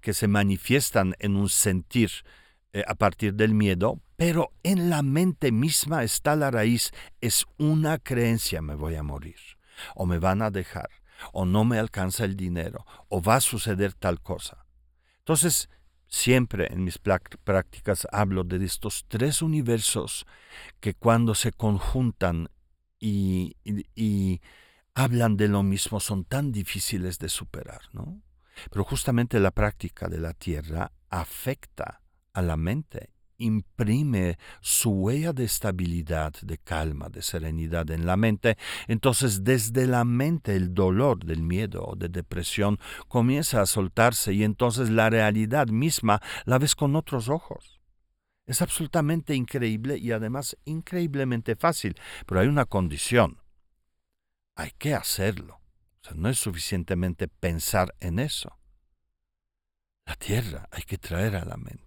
que 0.00 0.14
se 0.14 0.28
manifiestan 0.28 1.16
en 1.18 1.34
un 1.34 1.48
sentir 1.48 2.12
eh, 2.72 2.84
a 2.86 2.94
partir 2.94 3.34
del 3.34 3.54
miedo, 3.54 4.00
pero 4.16 4.52
en 4.62 4.88
la 4.88 5.02
mente 5.02 5.50
misma 5.50 6.04
está 6.04 6.36
la 6.36 6.52
raíz. 6.52 6.92
Es 7.20 7.44
una 7.58 7.98
creencia, 7.98 8.62
me 8.62 8.76
voy 8.76 8.94
a 8.94 9.02
morir, 9.02 9.40
o 9.96 10.06
me 10.06 10.20
van 10.20 10.42
a 10.42 10.52
dejar, 10.52 10.90
o 11.32 11.44
no 11.44 11.64
me 11.64 11.80
alcanza 11.80 12.24
el 12.24 12.36
dinero, 12.36 12.86
o 13.08 13.20
va 13.20 13.34
a 13.34 13.40
suceder 13.40 13.94
tal 13.94 14.20
cosa. 14.20 14.64
Entonces, 15.18 15.68
Siempre 16.08 16.72
en 16.72 16.84
mis 16.84 16.98
prácticas 16.98 18.06
hablo 18.12 18.44
de 18.44 18.64
estos 18.64 19.04
tres 19.08 19.42
universos 19.42 20.26
que 20.80 20.94
cuando 20.94 21.34
se 21.34 21.52
conjuntan 21.52 22.48
y, 23.00 23.56
hablan 24.94 25.36
de 25.36 25.48
lo 25.48 25.62
mismo 25.62 26.00
son 26.00 26.24
tan 26.24 26.52
difíciles 26.52 27.18
de 27.18 27.28
superar, 27.28 27.82
¿no? 27.92 28.22
Pero 28.70 28.84
justamente 28.84 29.38
la 29.40 29.50
práctica 29.50 30.08
de 30.08 30.18
la 30.18 30.32
tierra 30.32 30.92
afecta 31.10 32.00
a 32.32 32.40
la 32.40 32.56
mente 32.56 33.10
imprime 33.38 34.38
su 34.60 34.90
huella 34.90 35.32
de 35.32 35.44
estabilidad, 35.44 36.32
de 36.42 36.58
calma, 36.58 37.08
de 37.08 37.22
serenidad 37.22 37.90
en 37.90 38.06
la 38.06 38.16
mente, 38.16 38.56
entonces 38.88 39.44
desde 39.44 39.86
la 39.86 40.04
mente 40.04 40.56
el 40.56 40.74
dolor 40.74 41.24
del 41.24 41.42
miedo 41.42 41.84
o 41.84 41.96
de 41.96 42.08
depresión 42.08 42.78
comienza 43.08 43.60
a 43.60 43.66
soltarse 43.66 44.32
y 44.32 44.44
entonces 44.44 44.90
la 44.90 45.10
realidad 45.10 45.68
misma 45.68 46.20
la 46.44 46.58
ves 46.58 46.74
con 46.74 46.96
otros 46.96 47.28
ojos. 47.28 47.80
Es 48.46 48.62
absolutamente 48.62 49.34
increíble 49.34 49.98
y 49.98 50.12
además 50.12 50.56
increíblemente 50.64 51.56
fácil, 51.56 51.96
pero 52.26 52.40
hay 52.40 52.46
una 52.46 52.64
condición. 52.64 53.40
Hay 54.54 54.70
que 54.78 54.94
hacerlo. 54.94 55.60
No 56.14 56.28
es 56.28 56.38
suficientemente 56.38 57.26
pensar 57.26 57.92
en 57.98 58.20
eso. 58.20 58.56
La 60.06 60.14
tierra 60.14 60.68
hay 60.70 60.84
que 60.84 60.98
traer 60.98 61.34
a 61.34 61.44
la 61.44 61.56
mente 61.56 61.85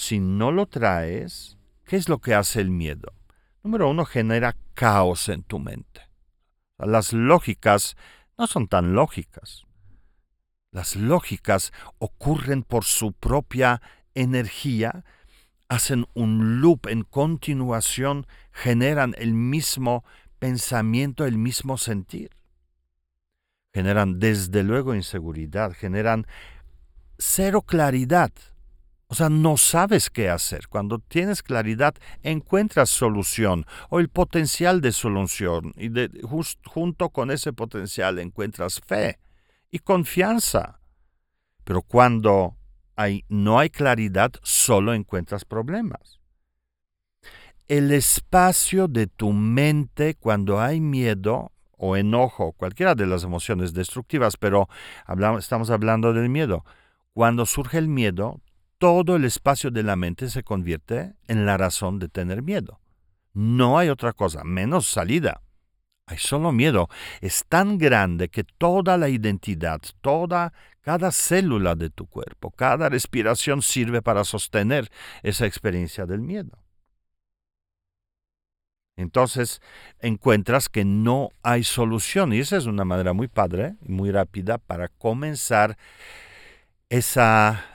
si 0.00 0.18
no 0.18 0.50
lo 0.50 0.66
traes, 0.66 1.58
¿qué 1.84 1.96
es 1.96 2.08
lo 2.08 2.20
que 2.20 2.34
hace 2.34 2.62
el 2.62 2.70
miedo? 2.70 3.12
Número 3.62 3.90
uno, 3.90 4.06
genera 4.06 4.56
caos 4.72 5.28
en 5.28 5.42
tu 5.42 5.58
mente. 5.58 6.00
Las 6.78 7.12
lógicas 7.12 7.98
no 8.38 8.46
son 8.46 8.66
tan 8.66 8.94
lógicas. 8.94 9.66
Las 10.70 10.96
lógicas 10.96 11.70
ocurren 11.98 12.62
por 12.62 12.84
su 12.84 13.12
propia 13.12 13.82
energía, 14.14 15.04
hacen 15.68 16.06
un 16.14 16.62
loop 16.62 16.86
en 16.86 17.02
continuación, 17.02 18.26
generan 18.52 19.14
el 19.18 19.34
mismo 19.34 20.02
pensamiento, 20.38 21.26
el 21.26 21.36
mismo 21.36 21.76
sentir. 21.76 22.30
Generan 23.74 24.18
desde 24.18 24.62
luego 24.62 24.94
inseguridad, 24.94 25.74
generan 25.74 26.26
cero 27.18 27.60
claridad 27.60 28.32
o 29.10 29.14
sea, 29.16 29.28
no 29.28 29.56
sabes 29.56 30.08
qué 30.08 30.28
hacer. 30.28 30.68
Cuando 30.68 31.00
tienes 31.00 31.42
claridad, 31.42 31.96
encuentras 32.22 32.90
solución 32.90 33.66
o 33.88 33.98
el 33.98 34.08
potencial 34.08 34.80
de 34.80 34.92
solución 34.92 35.72
y 35.76 35.90
junto 36.64 37.10
con 37.10 37.32
ese 37.32 37.52
potencial 37.52 38.20
encuentras 38.20 38.80
fe 38.86 39.18
y 39.68 39.80
confianza. 39.80 40.80
Pero 41.64 41.82
cuando 41.82 42.56
hay, 42.94 43.24
no 43.28 43.58
hay 43.58 43.68
claridad, 43.70 44.30
solo 44.44 44.94
encuentras 44.94 45.44
problemas. 45.44 46.20
El 47.66 47.90
espacio 47.90 48.86
de 48.86 49.08
tu 49.08 49.32
mente 49.32 50.14
cuando 50.14 50.60
hay 50.60 50.80
miedo 50.80 51.50
o 51.76 51.96
enojo, 51.96 52.52
cualquiera 52.52 52.94
de 52.94 53.08
las 53.08 53.24
emociones 53.24 53.74
destructivas, 53.74 54.36
pero 54.36 54.68
estamos 55.36 55.70
hablando 55.70 56.12
del 56.12 56.28
miedo, 56.28 56.64
cuando 57.12 57.44
surge 57.44 57.78
el 57.78 57.88
miedo, 57.88 58.40
todo 58.80 59.16
el 59.16 59.26
espacio 59.26 59.70
de 59.70 59.82
la 59.82 59.94
mente 59.94 60.30
se 60.30 60.42
convierte 60.42 61.12
en 61.28 61.44
la 61.44 61.58
razón 61.58 61.98
de 61.98 62.08
tener 62.08 62.42
miedo. 62.42 62.80
No 63.34 63.78
hay 63.78 63.90
otra 63.90 64.14
cosa, 64.14 64.42
menos 64.42 64.86
salida. 64.86 65.42
Hay 66.06 66.16
solo 66.16 66.50
miedo. 66.50 66.88
Es 67.20 67.44
tan 67.46 67.76
grande 67.76 68.30
que 68.30 68.42
toda 68.42 68.96
la 68.96 69.10
identidad, 69.10 69.82
toda, 70.00 70.54
cada 70.80 71.12
célula 71.12 71.74
de 71.74 71.90
tu 71.90 72.06
cuerpo, 72.06 72.50
cada 72.52 72.88
respiración 72.88 73.60
sirve 73.60 74.00
para 74.00 74.24
sostener 74.24 74.90
esa 75.22 75.44
experiencia 75.44 76.06
del 76.06 76.22
miedo. 76.22 76.58
Entonces 78.96 79.60
encuentras 79.98 80.70
que 80.70 80.86
no 80.86 81.28
hay 81.42 81.64
solución 81.64 82.32
y 82.32 82.38
esa 82.38 82.56
es 82.56 82.64
una 82.64 82.86
manera 82.86 83.12
muy 83.12 83.28
padre 83.28 83.76
muy 83.82 84.10
rápida 84.10 84.56
para 84.56 84.88
comenzar 84.88 85.76
esa 86.88 87.69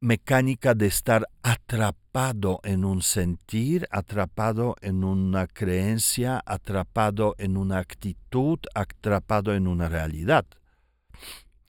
mecánica 0.00 0.74
de 0.74 0.86
estar 0.86 1.28
atrapado 1.42 2.60
en 2.62 2.84
un 2.84 3.02
sentir, 3.02 3.88
atrapado 3.90 4.76
en 4.80 5.02
una 5.02 5.46
creencia, 5.48 6.42
atrapado 6.46 7.34
en 7.38 7.56
una 7.56 7.78
actitud, 7.78 8.58
atrapado 8.74 9.54
en 9.54 9.66
una 9.66 9.88
realidad. 9.88 10.46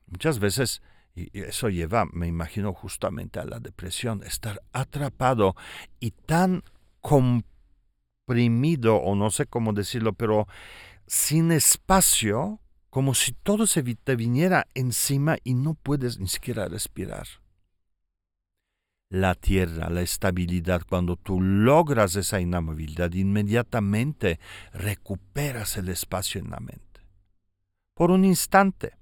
Muchas 0.06 0.38
veces, 0.38 0.80
y 1.14 1.40
eso 1.40 1.68
lleva, 1.68 2.04
me 2.12 2.28
imagino, 2.28 2.72
justamente 2.72 3.40
a 3.40 3.44
la 3.44 3.58
depresión, 3.58 4.22
estar 4.22 4.62
atrapado 4.72 5.56
y 5.98 6.12
tan 6.12 6.62
comprimido, 7.00 8.96
o 8.96 9.16
no 9.16 9.30
sé 9.30 9.46
cómo 9.46 9.72
decirlo, 9.72 10.12
pero 10.12 10.46
sin 11.06 11.50
espacio, 11.50 12.60
como 12.90 13.14
si 13.14 13.32
todo 13.32 13.66
se 13.66 13.82
te 13.82 14.14
viniera 14.14 14.68
encima 14.74 15.36
y 15.42 15.54
no 15.54 15.74
puedes 15.74 16.18
ni 16.18 16.28
siquiera 16.28 16.68
respirar 16.68 17.39
la 19.10 19.34
tierra, 19.34 19.90
la 19.90 20.02
estabilidad, 20.02 20.82
cuando 20.88 21.16
tú 21.16 21.40
logras 21.40 22.14
esa 22.14 22.40
inamovilidad, 22.40 23.12
inmediatamente 23.12 24.38
recuperas 24.72 25.76
el 25.76 25.88
espacio 25.88 26.40
en 26.40 26.50
la 26.50 26.60
mente. 26.60 27.00
Por 27.94 28.12
un 28.12 28.24
instante. 28.24 28.94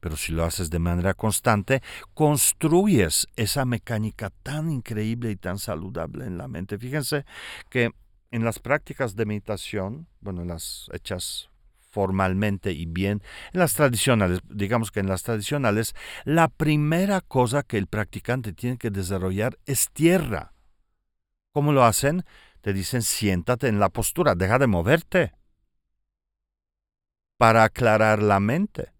Pero 0.00 0.16
si 0.16 0.32
lo 0.32 0.44
haces 0.44 0.68
de 0.68 0.80
manera 0.80 1.14
constante, 1.14 1.82
construyes 2.12 3.26
esa 3.36 3.64
mecánica 3.64 4.28
tan 4.42 4.70
increíble 4.70 5.30
y 5.30 5.36
tan 5.36 5.58
saludable 5.58 6.26
en 6.26 6.36
la 6.36 6.46
mente. 6.46 6.76
Fíjense 6.76 7.24
que 7.70 7.92
en 8.30 8.44
las 8.44 8.58
prácticas 8.58 9.16
de 9.16 9.24
meditación, 9.24 10.08
bueno, 10.20 10.44
las 10.44 10.90
hechas 10.92 11.48
formalmente 11.94 12.72
y 12.72 12.86
bien. 12.86 13.22
En 13.52 13.60
las 13.60 13.74
tradicionales, 13.74 14.40
digamos 14.50 14.90
que 14.90 14.98
en 14.98 15.08
las 15.08 15.22
tradicionales, 15.22 15.94
la 16.24 16.48
primera 16.48 17.20
cosa 17.20 17.62
que 17.62 17.78
el 17.78 17.86
practicante 17.86 18.52
tiene 18.52 18.78
que 18.78 18.90
desarrollar 18.90 19.58
es 19.64 19.90
tierra. 19.92 20.52
¿Cómo 21.52 21.72
lo 21.72 21.84
hacen? 21.84 22.24
Te 22.62 22.72
dicen 22.72 23.02
siéntate 23.02 23.68
en 23.68 23.78
la 23.78 23.90
postura, 23.90 24.34
deja 24.34 24.58
de 24.58 24.66
moverte 24.66 25.32
para 27.36 27.62
aclarar 27.64 28.22
la 28.22 28.40
mente. 28.40 28.93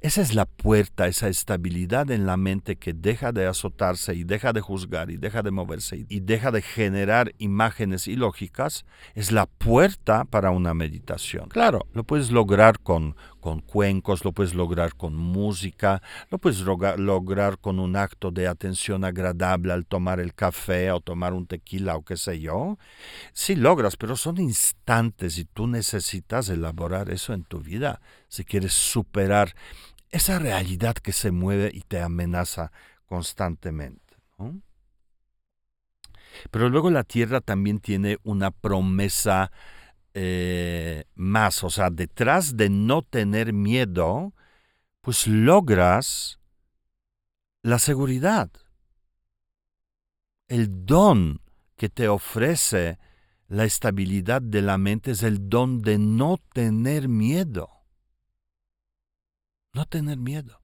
Esa 0.00 0.22
es 0.22 0.34
la 0.34 0.44
puerta, 0.44 1.06
esa 1.06 1.28
estabilidad 1.28 2.10
en 2.10 2.26
la 2.26 2.36
mente 2.36 2.76
que 2.76 2.92
deja 2.92 3.32
de 3.32 3.46
azotarse 3.46 4.14
y 4.14 4.24
deja 4.24 4.52
de 4.52 4.60
juzgar 4.60 5.10
y 5.10 5.16
deja 5.16 5.42
de 5.42 5.50
moverse 5.50 6.06
y 6.08 6.20
deja 6.20 6.50
de 6.50 6.62
generar 6.62 7.32
imágenes 7.38 8.06
ilógicas, 8.08 8.84
es 9.14 9.32
la 9.32 9.46
puerta 9.46 10.24
para 10.24 10.50
una 10.50 10.74
meditación. 10.74 11.48
Claro, 11.48 11.86
lo 11.92 12.04
puedes 12.04 12.30
lograr 12.30 12.80
con, 12.80 13.16
con 13.44 13.60
cuencos, 13.60 14.24
lo 14.24 14.32
puedes 14.32 14.54
lograr 14.54 14.94
con 14.94 15.14
música, 15.14 16.00
lo 16.30 16.38
puedes 16.38 16.60
lograr 16.60 17.58
con 17.58 17.78
un 17.78 17.94
acto 17.94 18.30
de 18.30 18.48
atención 18.48 19.04
agradable 19.04 19.74
al 19.74 19.84
tomar 19.84 20.18
el 20.18 20.32
café 20.32 20.90
o 20.90 21.02
tomar 21.02 21.34
un 21.34 21.46
tequila 21.46 21.94
o 21.94 22.02
qué 22.06 22.16
sé 22.16 22.40
yo. 22.40 22.78
Sí 23.34 23.54
logras, 23.54 23.98
pero 23.98 24.16
son 24.16 24.40
instantes 24.40 25.36
y 25.36 25.44
tú 25.44 25.66
necesitas 25.66 26.48
elaborar 26.48 27.10
eso 27.10 27.34
en 27.34 27.44
tu 27.44 27.60
vida 27.60 28.00
si 28.28 28.46
quieres 28.46 28.72
superar 28.72 29.54
esa 30.10 30.38
realidad 30.38 30.94
que 30.94 31.12
se 31.12 31.30
mueve 31.30 31.70
y 31.70 31.82
te 31.82 32.00
amenaza 32.00 32.72
constantemente. 33.04 34.16
Pero 36.50 36.70
luego 36.70 36.90
la 36.90 37.04
tierra 37.04 37.42
también 37.42 37.78
tiene 37.78 38.16
una 38.22 38.50
promesa 38.52 39.52
eh, 40.14 41.04
más, 41.14 41.62
o 41.64 41.70
sea, 41.70 41.90
detrás 41.90 42.56
de 42.56 42.70
no 42.70 43.02
tener 43.02 43.52
miedo, 43.52 44.32
pues 45.00 45.26
logras 45.26 46.38
la 47.62 47.78
seguridad, 47.78 48.50
el 50.48 50.86
don 50.86 51.40
que 51.76 51.88
te 51.88 52.08
ofrece 52.08 52.98
la 53.48 53.64
estabilidad 53.64 54.42
de 54.42 54.62
la 54.62 54.78
mente 54.78 55.12
es 55.12 55.22
el 55.22 55.48
don 55.48 55.82
de 55.82 55.98
no 55.98 56.38
tener 56.52 57.08
miedo. 57.08 57.70
No 59.72 59.86
tener 59.86 60.18
miedo. 60.18 60.60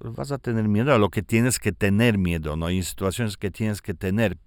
vas 0.00 0.32
a 0.32 0.38
tener 0.38 0.68
miedo 0.68 0.94
a 0.94 0.98
lo 0.98 1.10
que 1.10 1.22
tienes 1.22 1.58
que 1.58 1.72
tener 1.72 2.18
miedo, 2.18 2.56
¿no? 2.56 2.66
Hay 2.66 2.82
situaciones 2.82 3.36
que 3.36 3.50
tienes 3.50 3.82
que 3.82 3.94
tener, 3.94 4.38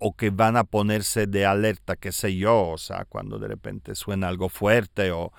o 0.00 0.16
que 0.16 0.30
van 0.30 0.56
a 0.56 0.64
ponerse 0.64 1.26
de 1.26 1.46
alerta, 1.46 1.96
qué 1.96 2.12
sé 2.12 2.36
yo, 2.36 2.70
o 2.70 2.78
sea, 2.78 3.04
cuando 3.04 3.38
de 3.38 3.48
repente 3.48 3.94
suena 3.94 4.28
algo 4.28 4.48
fuerte 4.48 5.12
o, 5.12 5.32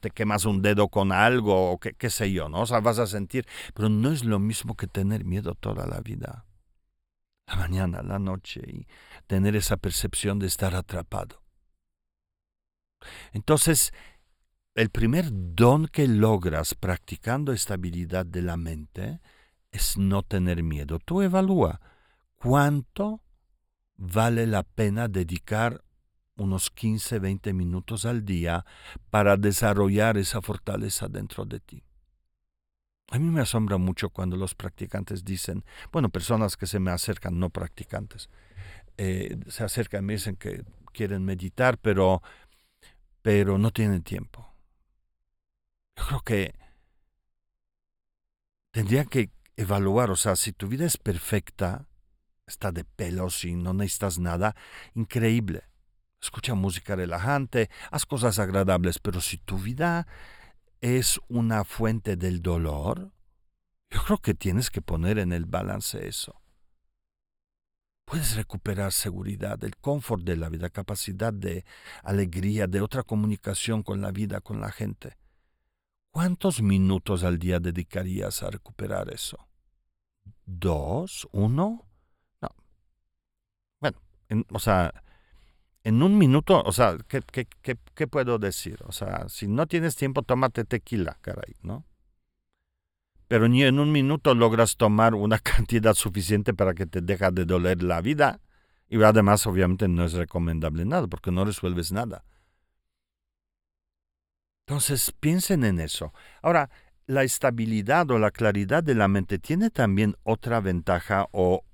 te 0.00 0.10
quemas 0.10 0.44
un 0.44 0.62
dedo 0.62 0.88
con 0.88 1.12
algo, 1.12 1.72
o 1.72 1.78
qué, 1.78 1.92
qué 1.94 2.10
sé 2.10 2.32
yo, 2.32 2.48
¿no? 2.48 2.62
O 2.62 2.66
sea, 2.66 2.80
vas 2.80 2.98
a 2.98 3.06
sentir, 3.06 3.46
pero 3.74 3.88
no 3.88 4.10
es 4.10 4.24
lo 4.24 4.38
mismo 4.38 4.76
que 4.76 4.86
tener 4.86 5.24
miedo 5.24 5.54
toda 5.54 5.86
la 5.86 6.00
vida. 6.00 6.46
La 7.46 7.56
mañana, 7.56 8.02
la 8.02 8.18
noche, 8.18 8.62
y 8.66 8.86
tener 9.26 9.56
esa 9.56 9.76
percepción 9.76 10.38
de 10.38 10.46
estar 10.46 10.74
atrapado. 10.74 11.42
Entonces, 13.32 13.92
el 14.74 14.90
primer 14.90 15.26
don 15.30 15.86
que 15.86 16.08
logras 16.08 16.74
practicando 16.74 17.52
estabilidad 17.52 18.24
de 18.26 18.42
la 18.42 18.56
mente 18.56 19.20
es 19.70 19.98
no 19.98 20.22
tener 20.22 20.62
miedo. 20.62 20.98
Tú 20.98 21.20
evalúa 21.22 21.80
cuánto 22.36 23.23
vale 23.96 24.46
la 24.46 24.62
pena 24.62 25.08
dedicar 25.08 25.82
unos 26.36 26.70
15, 26.70 27.18
20 27.20 27.52
minutos 27.52 28.04
al 28.04 28.24
día 28.24 28.64
para 29.10 29.36
desarrollar 29.36 30.16
esa 30.16 30.42
fortaleza 30.42 31.08
dentro 31.08 31.44
de 31.44 31.60
ti. 31.60 31.82
A 33.10 33.18
mí 33.18 33.30
me 33.30 33.42
asombra 33.42 33.76
mucho 33.76 34.10
cuando 34.10 34.36
los 34.36 34.54
practicantes 34.54 35.24
dicen, 35.24 35.64
bueno, 35.92 36.08
personas 36.08 36.56
que 36.56 36.66
se 36.66 36.80
me 36.80 36.90
acercan, 36.90 37.38
no 37.38 37.50
practicantes, 37.50 38.30
eh, 38.96 39.38
se 39.48 39.62
acercan 39.62 40.02
y 40.02 40.06
me 40.06 40.12
dicen 40.14 40.36
que 40.36 40.64
quieren 40.92 41.24
meditar, 41.24 41.78
pero, 41.78 42.22
pero 43.22 43.58
no 43.58 43.70
tienen 43.70 44.02
tiempo 44.02 44.54
yo 45.96 46.04
creo 46.06 46.20
que 46.20 46.54
tendría 48.72 49.04
que 49.04 49.30
evaluar, 49.56 50.10
o 50.10 50.16
sea, 50.16 50.36
si 50.36 50.52
tu 50.52 50.68
vida 50.68 50.84
es 50.84 50.96
perfecta, 50.96 51.86
está 52.54 52.72
de 52.72 52.84
pelos 52.84 53.44
y 53.44 53.54
no 53.54 53.74
necesitas 53.74 54.18
nada, 54.18 54.54
increíble. 54.94 55.64
Escucha 56.20 56.54
música 56.54 56.96
relajante, 56.96 57.68
haz 57.90 58.06
cosas 58.06 58.38
agradables, 58.38 58.98
pero 58.98 59.20
si 59.20 59.36
tu 59.38 59.58
vida 59.58 60.06
es 60.80 61.20
una 61.28 61.64
fuente 61.64 62.16
del 62.16 62.40
dolor, 62.40 63.12
yo 63.90 64.02
creo 64.04 64.18
que 64.18 64.34
tienes 64.34 64.70
que 64.70 64.80
poner 64.80 65.18
en 65.18 65.32
el 65.32 65.44
balance 65.44 66.06
eso. 66.06 66.40
Puedes 68.04 68.36
recuperar 68.36 68.92
seguridad, 68.92 69.62
el 69.64 69.76
confort 69.76 70.24
de 70.24 70.36
la 70.36 70.48
vida, 70.48 70.70
capacidad 70.70 71.32
de 71.32 71.64
alegría, 72.02 72.66
de 72.66 72.80
otra 72.80 73.02
comunicación 73.02 73.82
con 73.82 74.00
la 74.00 74.12
vida, 74.12 74.40
con 74.40 74.60
la 74.60 74.70
gente. 74.70 75.16
¿Cuántos 76.10 76.62
minutos 76.62 77.24
al 77.24 77.38
día 77.38 77.60
dedicarías 77.60 78.42
a 78.42 78.50
recuperar 78.50 79.12
eso? 79.12 79.48
¿Dos? 80.44 81.26
¿Uno? 81.32 81.88
Bueno, 84.34 84.46
o 84.50 84.58
sea, 84.58 84.92
en 85.84 86.02
un 86.02 86.18
minuto, 86.18 86.60
o 86.62 86.72
sea, 86.72 86.96
¿qué, 87.06 87.22
qué, 87.94 88.06
puedo 88.08 88.38
decir? 88.38 88.78
O 88.84 88.92
sea, 88.92 89.28
si 89.28 89.46
no 89.46 89.66
tienes 89.66 89.94
tiempo, 89.94 90.22
tómate 90.22 90.64
tequila, 90.64 91.18
caray, 91.20 91.54
¿no? 91.62 91.84
Pero 93.28 93.48
ni 93.48 93.62
en 93.62 93.78
un 93.78 93.92
minuto 93.92 94.34
logras 94.34 94.76
tomar 94.76 95.14
una 95.14 95.38
cantidad 95.40 95.94
suficiente 95.94 96.52
para 96.52 96.74
que 96.74 96.86
te 96.86 97.00
deje 97.00 97.30
de 97.30 97.44
doler 97.44 97.82
la 97.82 98.00
vida. 98.00 98.40
Y 98.88 99.02
además, 99.02 99.46
obviamente, 99.46 99.86
no 99.88 100.04
es 100.04 100.14
recomendable 100.14 100.84
nada, 100.84 101.06
porque 101.06 101.30
no 101.30 101.44
resuelves 101.44 101.92
nada. 101.92 102.24
Entonces 104.66 105.12
piensen 105.20 105.64
en 105.64 105.78
eso. 105.78 106.12
Ahora, 106.42 106.70
la 107.06 107.22
estabilidad 107.22 108.10
o 108.10 108.18
la 108.18 108.30
claridad 108.30 108.82
de 108.82 108.94
la 108.94 109.08
mente 109.08 109.38
tiene 109.38 109.70
también 109.70 110.16
otra 110.22 110.60
ventaja 110.60 111.28
o 111.32 111.64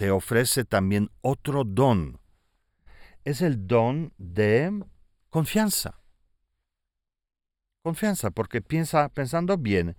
te 0.00 0.10
ofrece 0.10 0.64
también 0.64 1.10
otro 1.20 1.62
don. 1.62 2.20
Es 3.26 3.42
el 3.42 3.66
don 3.66 4.14
de 4.16 4.82
confianza. 5.28 6.00
Confianza, 7.82 8.30
porque 8.30 8.62
piensa, 8.62 9.10
pensando 9.10 9.58
bien, 9.58 9.98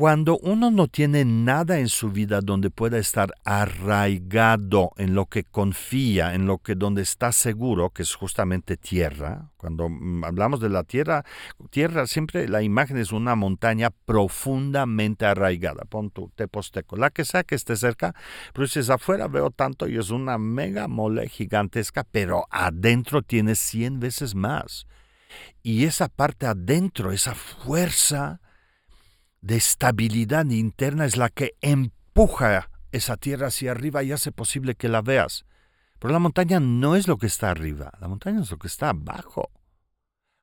Cuando 0.00 0.38
uno 0.38 0.70
no 0.70 0.88
tiene 0.88 1.26
nada 1.26 1.78
en 1.78 1.90
su 1.90 2.10
vida 2.10 2.40
donde 2.40 2.70
pueda 2.70 2.96
estar 2.96 3.34
arraigado 3.44 4.92
en 4.96 5.14
lo 5.14 5.26
que 5.26 5.44
confía, 5.44 6.34
en 6.34 6.46
lo 6.46 6.56
que 6.56 6.74
donde 6.74 7.02
está 7.02 7.32
seguro, 7.32 7.90
que 7.90 8.04
es 8.04 8.14
justamente 8.14 8.78
tierra. 8.78 9.50
Cuando 9.58 9.90
mm, 9.90 10.24
hablamos 10.24 10.58
de 10.60 10.70
la 10.70 10.84
tierra, 10.84 11.26
tierra 11.68 12.06
siempre 12.06 12.48
la 12.48 12.62
imagen 12.62 12.96
es 12.96 13.12
una 13.12 13.34
montaña 13.34 13.90
profundamente 13.90 15.26
arraigada. 15.26 15.84
Pon 15.84 16.08
tu 16.08 16.30
teposteco, 16.30 16.96
la 16.96 17.10
que 17.10 17.26
sea 17.26 17.44
que 17.44 17.54
esté 17.54 17.76
cerca, 17.76 18.14
pero 18.54 18.64
dices 18.64 18.88
afuera 18.88 19.28
veo 19.28 19.50
tanto 19.50 19.86
y 19.86 19.98
es 19.98 20.08
una 20.08 20.38
mega 20.38 20.88
mole 20.88 21.28
gigantesca, 21.28 22.06
pero 22.10 22.46
adentro 22.48 23.20
tiene 23.20 23.54
100 23.54 24.00
veces 24.00 24.34
más. 24.34 24.86
Y 25.62 25.84
esa 25.84 26.08
parte 26.08 26.46
adentro, 26.46 27.12
esa 27.12 27.34
fuerza, 27.34 28.40
de 29.40 29.56
estabilidad 29.56 30.46
interna 30.46 31.04
es 31.04 31.16
la 31.16 31.28
que 31.28 31.54
empuja 31.60 32.70
esa 32.92 33.16
tierra 33.16 33.48
hacia 33.48 33.70
arriba 33.70 34.02
y 34.02 34.12
hace 34.12 34.32
posible 34.32 34.74
que 34.74 34.88
la 34.88 35.02
veas. 35.02 35.44
Pero 35.98 36.12
la 36.12 36.18
montaña 36.18 36.60
no 36.60 36.96
es 36.96 37.08
lo 37.08 37.18
que 37.18 37.26
está 37.26 37.50
arriba, 37.50 37.92
la 38.00 38.08
montaña 38.08 38.40
es 38.40 38.50
lo 38.50 38.58
que 38.58 38.68
está 38.68 38.90
abajo. 38.90 39.50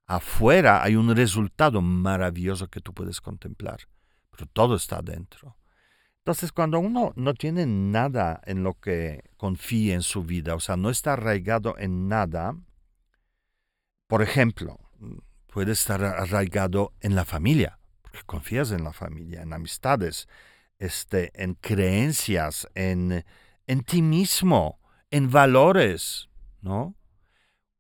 Afuera 0.06 0.84
hay 0.84 0.96
un 0.96 1.14
resultado 1.16 1.82
maravilloso 1.82 2.70
que 2.70 2.80
tú 2.80 2.94
puedes 2.94 3.20
contemplar, 3.20 3.80
pero 4.32 4.46
todo 4.48 4.76
está 4.76 4.98
adentro. 4.98 5.58
Entonces, 6.20 6.52
cuando 6.52 6.80
uno 6.80 7.14
no 7.16 7.34
tiene 7.34 7.66
nada 7.66 8.42
en 8.46 8.64
lo 8.64 8.74
que 8.76 9.32
confía 9.38 9.96
en 9.96 10.02
su 10.02 10.24
vida, 10.24 10.56
o 10.56 10.60
sea, 10.60 10.76
no 10.78 10.90
está 10.90 11.14
arraigado 11.14 11.76
en 11.78 12.08
nada, 12.08 12.56
por 14.08 14.22
ejemplo, 14.22 14.80
puede 15.48 15.72
estar 15.74 16.04
arraigado 16.04 16.94
en 17.02 17.16
la 17.16 17.26
familia 17.26 17.80
confías 18.24 18.72
en 18.72 18.84
la 18.84 18.94
familia, 18.94 19.42
en 19.42 19.54
amistades, 19.54 20.28
este, 20.80 21.32
en 21.42 21.56
creencias, 21.56 22.68
en, 22.76 23.26
en 23.68 23.84
ti 23.84 24.02
mismo, 24.02 24.80
en 25.12 25.30
valores, 25.30 26.30
¿no? 26.62 26.96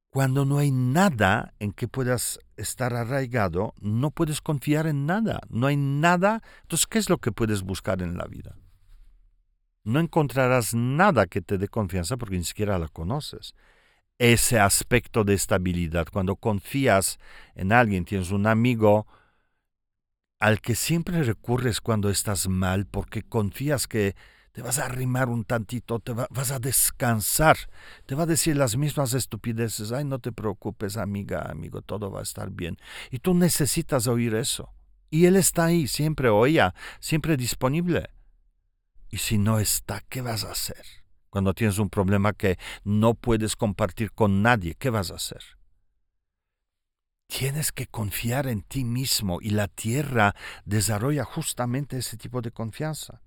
Cuando 0.09 0.45
no 0.45 0.57
hay 0.57 0.71
nada 0.71 1.53
en 1.59 1.73
que 1.73 1.87
puedas 1.87 2.39
estar 2.55 2.93
arraigado, 2.93 3.73
no 3.81 4.09
puedes 4.11 4.41
confiar 4.41 4.87
en 4.87 5.05
nada. 5.05 5.41
No 5.49 5.67
hay 5.67 5.77
nada. 5.77 6.41
Entonces, 6.63 6.87
¿qué 6.87 6.97
es 6.97 7.09
lo 7.09 7.19
que 7.19 7.31
puedes 7.31 7.61
buscar 7.61 8.01
en 8.01 8.17
la 8.17 8.25
vida? 8.25 8.55
No 9.83 9.99
encontrarás 9.99 10.73
nada 10.73 11.27
que 11.27 11.41
te 11.41 11.57
dé 11.57 11.67
confianza 11.67 12.17
porque 12.17 12.37
ni 12.37 12.43
siquiera 12.43 12.79
la 12.79 12.87
conoces. 12.87 13.53
Ese 14.17 14.59
aspecto 14.59 15.23
de 15.23 15.35
estabilidad, 15.35 16.07
cuando 16.11 16.35
confías 16.35 17.19
en 17.53 17.71
alguien, 17.71 18.03
tienes 18.03 18.31
un 18.31 18.47
amigo, 18.47 19.05
al 20.39 20.61
que 20.61 20.75
siempre 20.75 21.23
recurres 21.23 21.81
cuando 21.81 22.09
estás 22.09 22.47
mal 22.47 22.85
porque 22.85 23.23
confías 23.23 23.87
que 23.87 24.15
te 24.51 24.61
vas 24.61 24.79
a 24.79 24.85
arrimar 24.85 25.29
un 25.29 25.43
tantito, 25.43 25.99
te 25.99 26.13
vas 26.13 26.51
a 26.51 26.59
descansar, 26.59 27.57
te 28.07 28.15
va 28.15 28.23
a 28.23 28.27
decir 28.27 28.55
las 28.55 28.75
mismas 28.75 29.13
estupideces, 29.13 29.91
ay, 29.91 30.03
no 30.03 30.17
te 30.17 30.31
preocupes, 30.31 30.97
amiga, 30.97 31.43
amigo, 31.43 31.83
todo 31.83 32.09
va 32.09 32.21
a 32.21 32.23
estar 32.23 32.49
bien. 32.49 32.77
Y 33.11 33.19
tú 33.19 33.35
necesitas 33.35 34.07
oír 34.07 34.33
eso. 34.33 34.73
Y 35.11 35.25
él 35.25 35.35
está 35.35 35.65
ahí, 35.65 35.87
siempre 35.87 36.29
o 36.29 36.45
ella, 36.45 36.73
siempre 36.99 37.37
disponible. 37.37 38.09
Y 39.09 39.17
si 39.17 39.37
no 39.37 39.59
está, 39.59 40.01
¿qué 40.09 40.21
vas 40.21 40.43
a 40.43 40.51
hacer? 40.51 40.83
Cuando 41.29 41.53
tienes 41.53 41.77
un 41.77 41.89
problema 41.89 42.33
que 42.33 42.57
no 42.83 43.13
puedes 43.13 43.55
compartir 43.55 44.11
con 44.11 44.41
nadie, 44.41 44.73
¿qué 44.73 44.89
vas 44.89 45.11
a 45.11 45.15
hacer? 45.15 45.56
Tienes 47.27 47.71
que 47.71 47.87
confiar 47.87 48.47
en 48.47 48.61
ti 48.61 48.83
mismo 48.83 49.39
y 49.41 49.49
la 49.49 49.67
tierra 49.67 50.33
desarrolla 50.65 51.25
justamente 51.25 51.97
ese 51.97 52.17
tipo 52.17 52.41
de 52.41 52.51
confianza. 52.51 53.21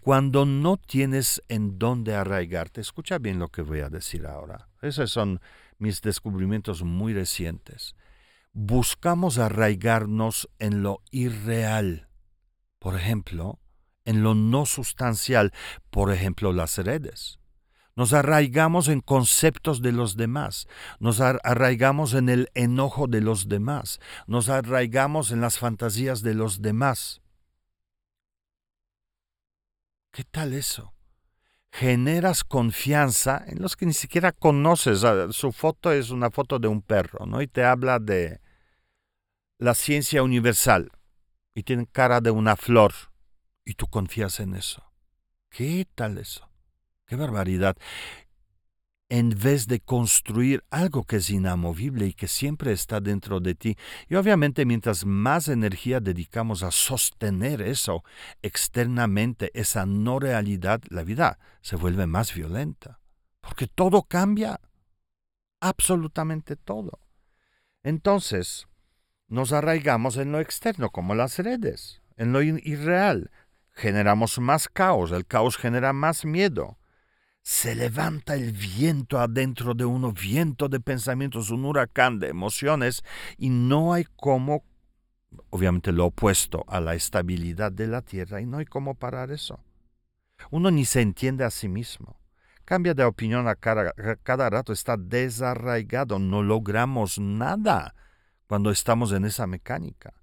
Cuando 0.00 0.44
no 0.44 0.76
tienes 0.76 1.42
en 1.48 1.78
dónde 1.78 2.14
arraigarte, 2.14 2.80
escucha 2.80 3.18
bien 3.18 3.38
lo 3.38 3.48
que 3.48 3.62
voy 3.62 3.80
a 3.80 3.90
decir 3.90 4.26
ahora. 4.26 4.68
Esos 4.82 5.10
son 5.10 5.40
mis 5.78 6.00
descubrimientos 6.00 6.82
muy 6.82 7.14
recientes. 7.14 7.94
Buscamos 8.52 9.38
arraigarnos 9.38 10.48
en 10.58 10.82
lo 10.82 11.02
irreal, 11.10 12.08
por 12.78 12.96
ejemplo, 12.96 13.60
en 14.04 14.22
lo 14.22 14.34
no 14.34 14.66
sustancial, 14.66 15.52
por 15.90 16.12
ejemplo, 16.12 16.52
las 16.52 16.78
redes. 16.78 17.38
Nos 17.96 18.12
arraigamos 18.12 18.88
en 18.88 19.00
conceptos 19.00 19.80
de 19.80 19.92
los 19.92 20.16
demás, 20.16 20.66
nos 20.98 21.20
arraigamos 21.20 22.14
en 22.14 22.28
el 22.28 22.50
enojo 22.54 23.06
de 23.06 23.20
los 23.20 23.48
demás, 23.48 24.00
nos 24.26 24.48
arraigamos 24.48 25.30
en 25.30 25.40
las 25.40 25.58
fantasías 25.58 26.22
de 26.22 26.34
los 26.34 26.60
demás. 26.60 27.22
¿Qué 30.10 30.24
tal 30.24 30.52
eso? 30.52 30.94
Generas 31.72 32.44
confianza 32.44 33.44
en 33.48 33.60
los 33.60 33.76
que 33.76 33.84
ni 33.84 33.92
siquiera 33.92 34.30
conoces. 34.30 35.02
Ah, 35.02 35.26
su 35.32 35.50
foto 35.50 35.90
es 35.90 36.10
una 36.10 36.30
foto 36.30 36.60
de 36.60 36.68
un 36.68 36.82
perro, 36.82 37.26
¿no? 37.26 37.42
Y 37.42 37.48
te 37.48 37.64
habla 37.64 37.98
de 37.98 38.40
la 39.58 39.74
ciencia 39.74 40.22
universal 40.22 40.92
y 41.52 41.64
tiene 41.64 41.86
cara 41.86 42.20
de 42.20 42.30
una 42.30 42.54
flor 42.54 42.92
y 43.64 43.74
tú 43.74 43.88
confías 43.88 44.38
en 44.38 44.54
eso. 44.54 44.84
¿Qué 45.50 45.86
tal 45.94 46.18
eso? 46.18 46.48
¡Qué 47.06 47.16
barbaridad! 47.16 47.76
En 49.10 49.28
vez 49.28 49.66
de 49.66 49.80
construir 49.80 50.64
algo 50.70 51.04
que 51.04 51.16
es 51.16 51.28
inamovible 51.28 52.06
y 52.06 52.14
que 52.14 52.26
siempre 52.26 52.72
está 52.72 53.00
dentro 53.00 53.40
de 53.40 53.54
ti. 53.54 53.76
Y 54.08 54.14
obviamente 54.14 54.64
mientras 54.64 55.04
más 55.04 55.48
energía 55.48 56.00
dedicamos 56.00 56.62
a 56.62 56.70
sostener 56.70 57.60
eso 57.60 58.02
externamente, 58.40 59.50
esa 59.52 59.84
no 59.84 60.18
realidad, 60.18 60.80
la 60.88 61.04
vida 61.04 61.38
se 61.60 61.76
vuelve 61.76 62.06
más 62.06 62.34
violenta. 62.34 63.00
Porque 63.42 63.66
todo 63.66 64.02
cambia. 64.02 64.58
Absolutamente 65.60 66.56
todo. 66.56 66.98
Entonces, 67.82 68.66
nos 69.28 69.52
arraigamos 69.52 70.16
en 70.16 70.32
lo 70.32 70.40
externo, 70.40 70.88
como 70.88 71.14
las 71.14 71.38
redes, 71.38 72.00
en 72.16 72.32
lo 72.32 72.42
irreal. 72.42 73.30
Generamos 73.72 74.38
más 74.38 74.68
caos, 74.68 75.12
el 75.12 75.26
caos 75.26 75.58
genera 75.58 75.92
más 75.92 76.24
miedo 76.24 76.78
se 77.44 77.74
levanta 77.74 78.34
el 78.34 78.52
viento 78.52 79.20
adentro 79.20 79.74
de 79.74 79.84
uno, 79.84 80.12
viento 80.12 80.70
de 80.70 80.80
pensamientos, 80.80 81.50
un 81.50 81.66
huracán 81.66 82.18
de 82.18 82.28
emociones, 82.28 83.04
y 83.36 83.50
no 83.50 83.92
hay 83.92 84.06
cómo, 84.16 84.64
obviamente 85.50 85.92
lo 85.92 86.06
opuesto 86.06 86.64
a 86.66 86.80
la 86.80 86.94
estabilidad 86.94 87.70
de 87.70 87.86
la 87.86 88.00
tierra, 88.00 88.40
y 88.40 88.46
no 88.46 88.56
hay 88.56 88.64
cómo 88.64 88.94
parar 88.94 89.30
eso. 89.30 89.60
Uno 90.50 90.70
ni 90.70 90.86
se 90.86 91.02
entiende 91.02 91.44
a 91.44 91.50
sí 91.50 91.68
mismo. 91.68 92.18
Cambia 92.64 92.94
de 92.94 93.04
opinión 93.04 93.46
a 93.46 93.56
cada, 93.56 93.90
a 93.90 94.16
cada 94.22 94.48
rato, 94.48 94.72
está 94.72 94.96
desarraigado, 94.96 96.18
no 96.18 96.42
logramos 96.42 97.18
nada 97.18 97.94
cuando 98.46 98.70
estamos 98.70 99.12
en 99.12 99.26
esa 99.26 99.46
mecánica 99.46 100.14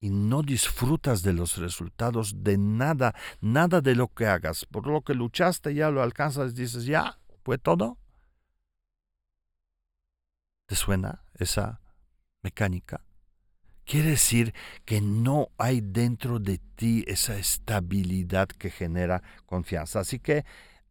y 0.00 0.08
no 0.08 0.42
disfrutas 0.42 1.22
de 1.22 1.34
los 1.34 1.58
resultados 1.58 2.42
de 2.42 2.56
nada, 2.56 3.14
nada 3.40 3.82
de 3.82 3.94
lo 3.94 4.08
que 4.08 4.26
hagas. 4.26 4.64
Por 4.64 4.86
lo 4.86 5.02
que 5.02 5.14
luchaste 5.14 5.74
ya 5.74 5.90
lo 5.90 6.02
alcanzas, 6.02 6.54
dices, 6.54 6.86
ya, 6.86 7.18
fue 7.44 7.58
todo. 7.58 7.98
¿Te 10.66 10.74
suena 10.74 11.22
esa 11.34 11.80
mecánica? 12.42 13.04
Quiere 13.84 14.10
decir 14.10 14.54
que 14.84 15.00
no 15.00 15.48
hay 15.58 15.80
dentro 15.82 16.38
de 16.38 16.58
ti 16.76 17.04
esa 17.06 17.36
estabilidad 17.36 18.48
que 18.48 18.70
genera 18.70 19.22
confianza. 19.46 20.00
Así 20.00 20.20
que 20.20 20.44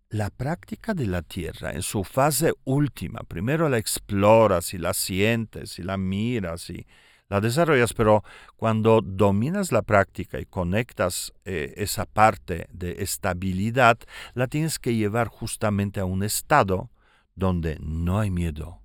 la 0.09 0.29
práctica 0.29 0.93
de 0.93 1.07
la 1.07 1.21
tierra 1.21 1.71
en 1.71 1.81
su 1.81 2.03
fase 2.03 2.53
última, 2.65 3.21
primero 3.21 3.69
la 3.69 3.77
exploras 3.77 4.73
y 4.73 4.77
la 4.77 4.93
sientes 4.93 5.79
y 5.79 5.83
la 5.83 5.97
miras 5.97 6.69
y 6.69 6.85
la 7.29 7.41
desarrollas, 7.41 7.93
pero 7.93 8.23
cuando 8.57 9.01
dominas 9.01 9.71
la 9.71 9.83
práctica 9.83 10.39
y 10.39 10.45
conectas 10.45 11.31
eh, 11.45 11.73
esa 11.77 12.05
parte 12.05 12.67
de 12.71 13.03
estabilidad, 13.03 13.99
la 14.33 14.47
tienes 14.47 14.79
que 14.79 14.95
llevar 14.95 15.27
justamente 15.27 15.99
a 15.99 16.05
un 16.05 16.23
estado 16.23 16.89
donde 17.35 17.77
no 17.79 18.19
hay 18.19 18.31
miedo 18.31 18.81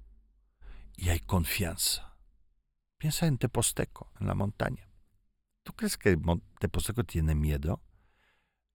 y 0.97 1.09
hay 1.09 1.21
confianza. 1.21 2.17
Piensa 2.99 3.27
en 3.27 3.39
Teposteco, 3.39 4.13
en 4.21 4.27
la 4.27 4.35
montaña. 4.35 4.89
¿Tú 5.63 5.73
crees 5.73 5.97
que 5.97 6.17
Teposteco 6.59 7.05
tiene 7.05 7.35
miedo? 7.35 7.81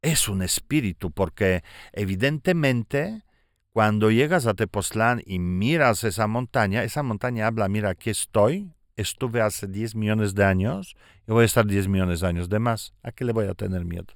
Es 0.02 0.28
un 0.28 0.42
espíritu 0.42 1.12
porque 1.12 1.64
evidentemente 1.94 3.24
cuando 3.72 4.10
llegas 4.10 4.48
a 4.48 4.56
Tepoztlán 4.56 5.22
y 5.26 5.40
miras 5.40 6.04
esa 6.04 6.26
montaña, 6.28 6.84
esa 6.84 7.04
montaña 7.04 7.48
habla, 7.48 7.70
mira, 7.70 7.90
aquí 7.92 8.10
estoy, 8.10 8.74
estuve 9.00 9.42
hace 9.42 9.68
10 9.68 9.96
millones 9.96 10.36
de 10.36 10.44
años 10.44 10.96
y 11.28 11.32
voy 11.32 11.44
a 11.44 11.46
estar 11.46 11.66
10 11.66 11.88
millones 11.88 12.20
de 12.20 12.28
años 12.28 12.50
de 12.50 12.60
más. 12.60 12.94
¿A 13.02 13.12
qué 13.12 13.24
le 13.24 13.34
voy 13.34 13.48
a 13.48 13.54
tener 13.54 13.86
miedo? 13.86 14.14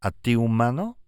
¿A 0.00 0.10
ti 0.10 0.34
humano? 0.34 0.98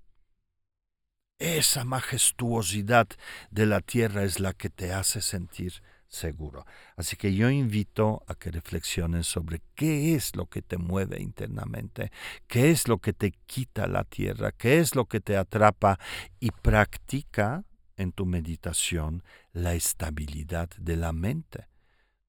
Esa 1.39 1.85
majestuosidad 1.85 3.09
de 3.51 3.67
la 3.67 3.81
tierra 3.81 4.23
es 4.23 4.39
la 4.39 4.53
que 4.53 4.71
te 4.71 4.93
hace 4.93 5.21
sentir 5.21 5.83
seguro. 6.07 6.65
Así 6.97 7.17
que 7.17 7.35
yo 7.35 7.51
invito 7.51 8.23
a 8.29 8.37
que 8.37 8.53
reflexiones 8.53 9.27
sobre 9.27 9.61
qué 9.75 10.15
es 10.15 10.37
lo 10.37 10.47
que 10.47 10.63
te 10.63 10.79
mueve 10.79 11.21
internamente, 11.21 12.13
qué 12.47 12.71
es 12.71 12.87
lo 12.87 12.99
que 12.99 13.13
te 13.13 13.33
quita 13.47 13.89
la 13.89 14.05
tierra, 14.05 14.53
qué 14.53 14.79
es 14.79 14.95
lo 14.95 15.07
que 15.07 15.21
te 15.21 15.37
atrapa 15.37 15.99
y 16.39 16.53
practica 16.53 17.65
en 17.97 18.13
tu 18.13 18.27
meditación 18.27 19.25
la 19.53 19.75
estabilidad 19.75 20.69
de 20.79 20.97
la 20.97 21.13
mente. 21.13 21.74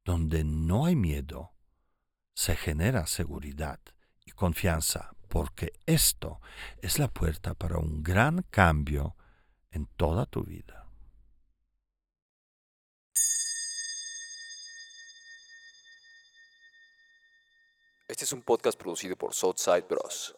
Donde 0.06 0.44
no 0.44 0.86
hay 0.86 0.96
miedo, 0.96 1.56
se 2.36 2.56
genera 2.56 3.08
seguridad 3.08 3.80
y 4.24 4.32
confianza, 4.32 5.15
porque 5.30 5.74
esto 5.88 6.39
es 6.78 7.00
la 7.00 7.08
puerta 7.08 7.56
para 7.56 7.80
un 7.80 8.04
gran 8.04 8.44
cambio 8.52 9.15
en 9.72 9.88
toda 9.98 10.28
tu 10.28 10.44
vida. 10.44 10.88
Este 18.08 18.26
es 18.26 18.32
un 18.32 18.44
podcast 18.44 18.80
producido 18.80 19.15
por 19.15 19.34
Southside 19.34 19.88
Bros. 19.89 20.36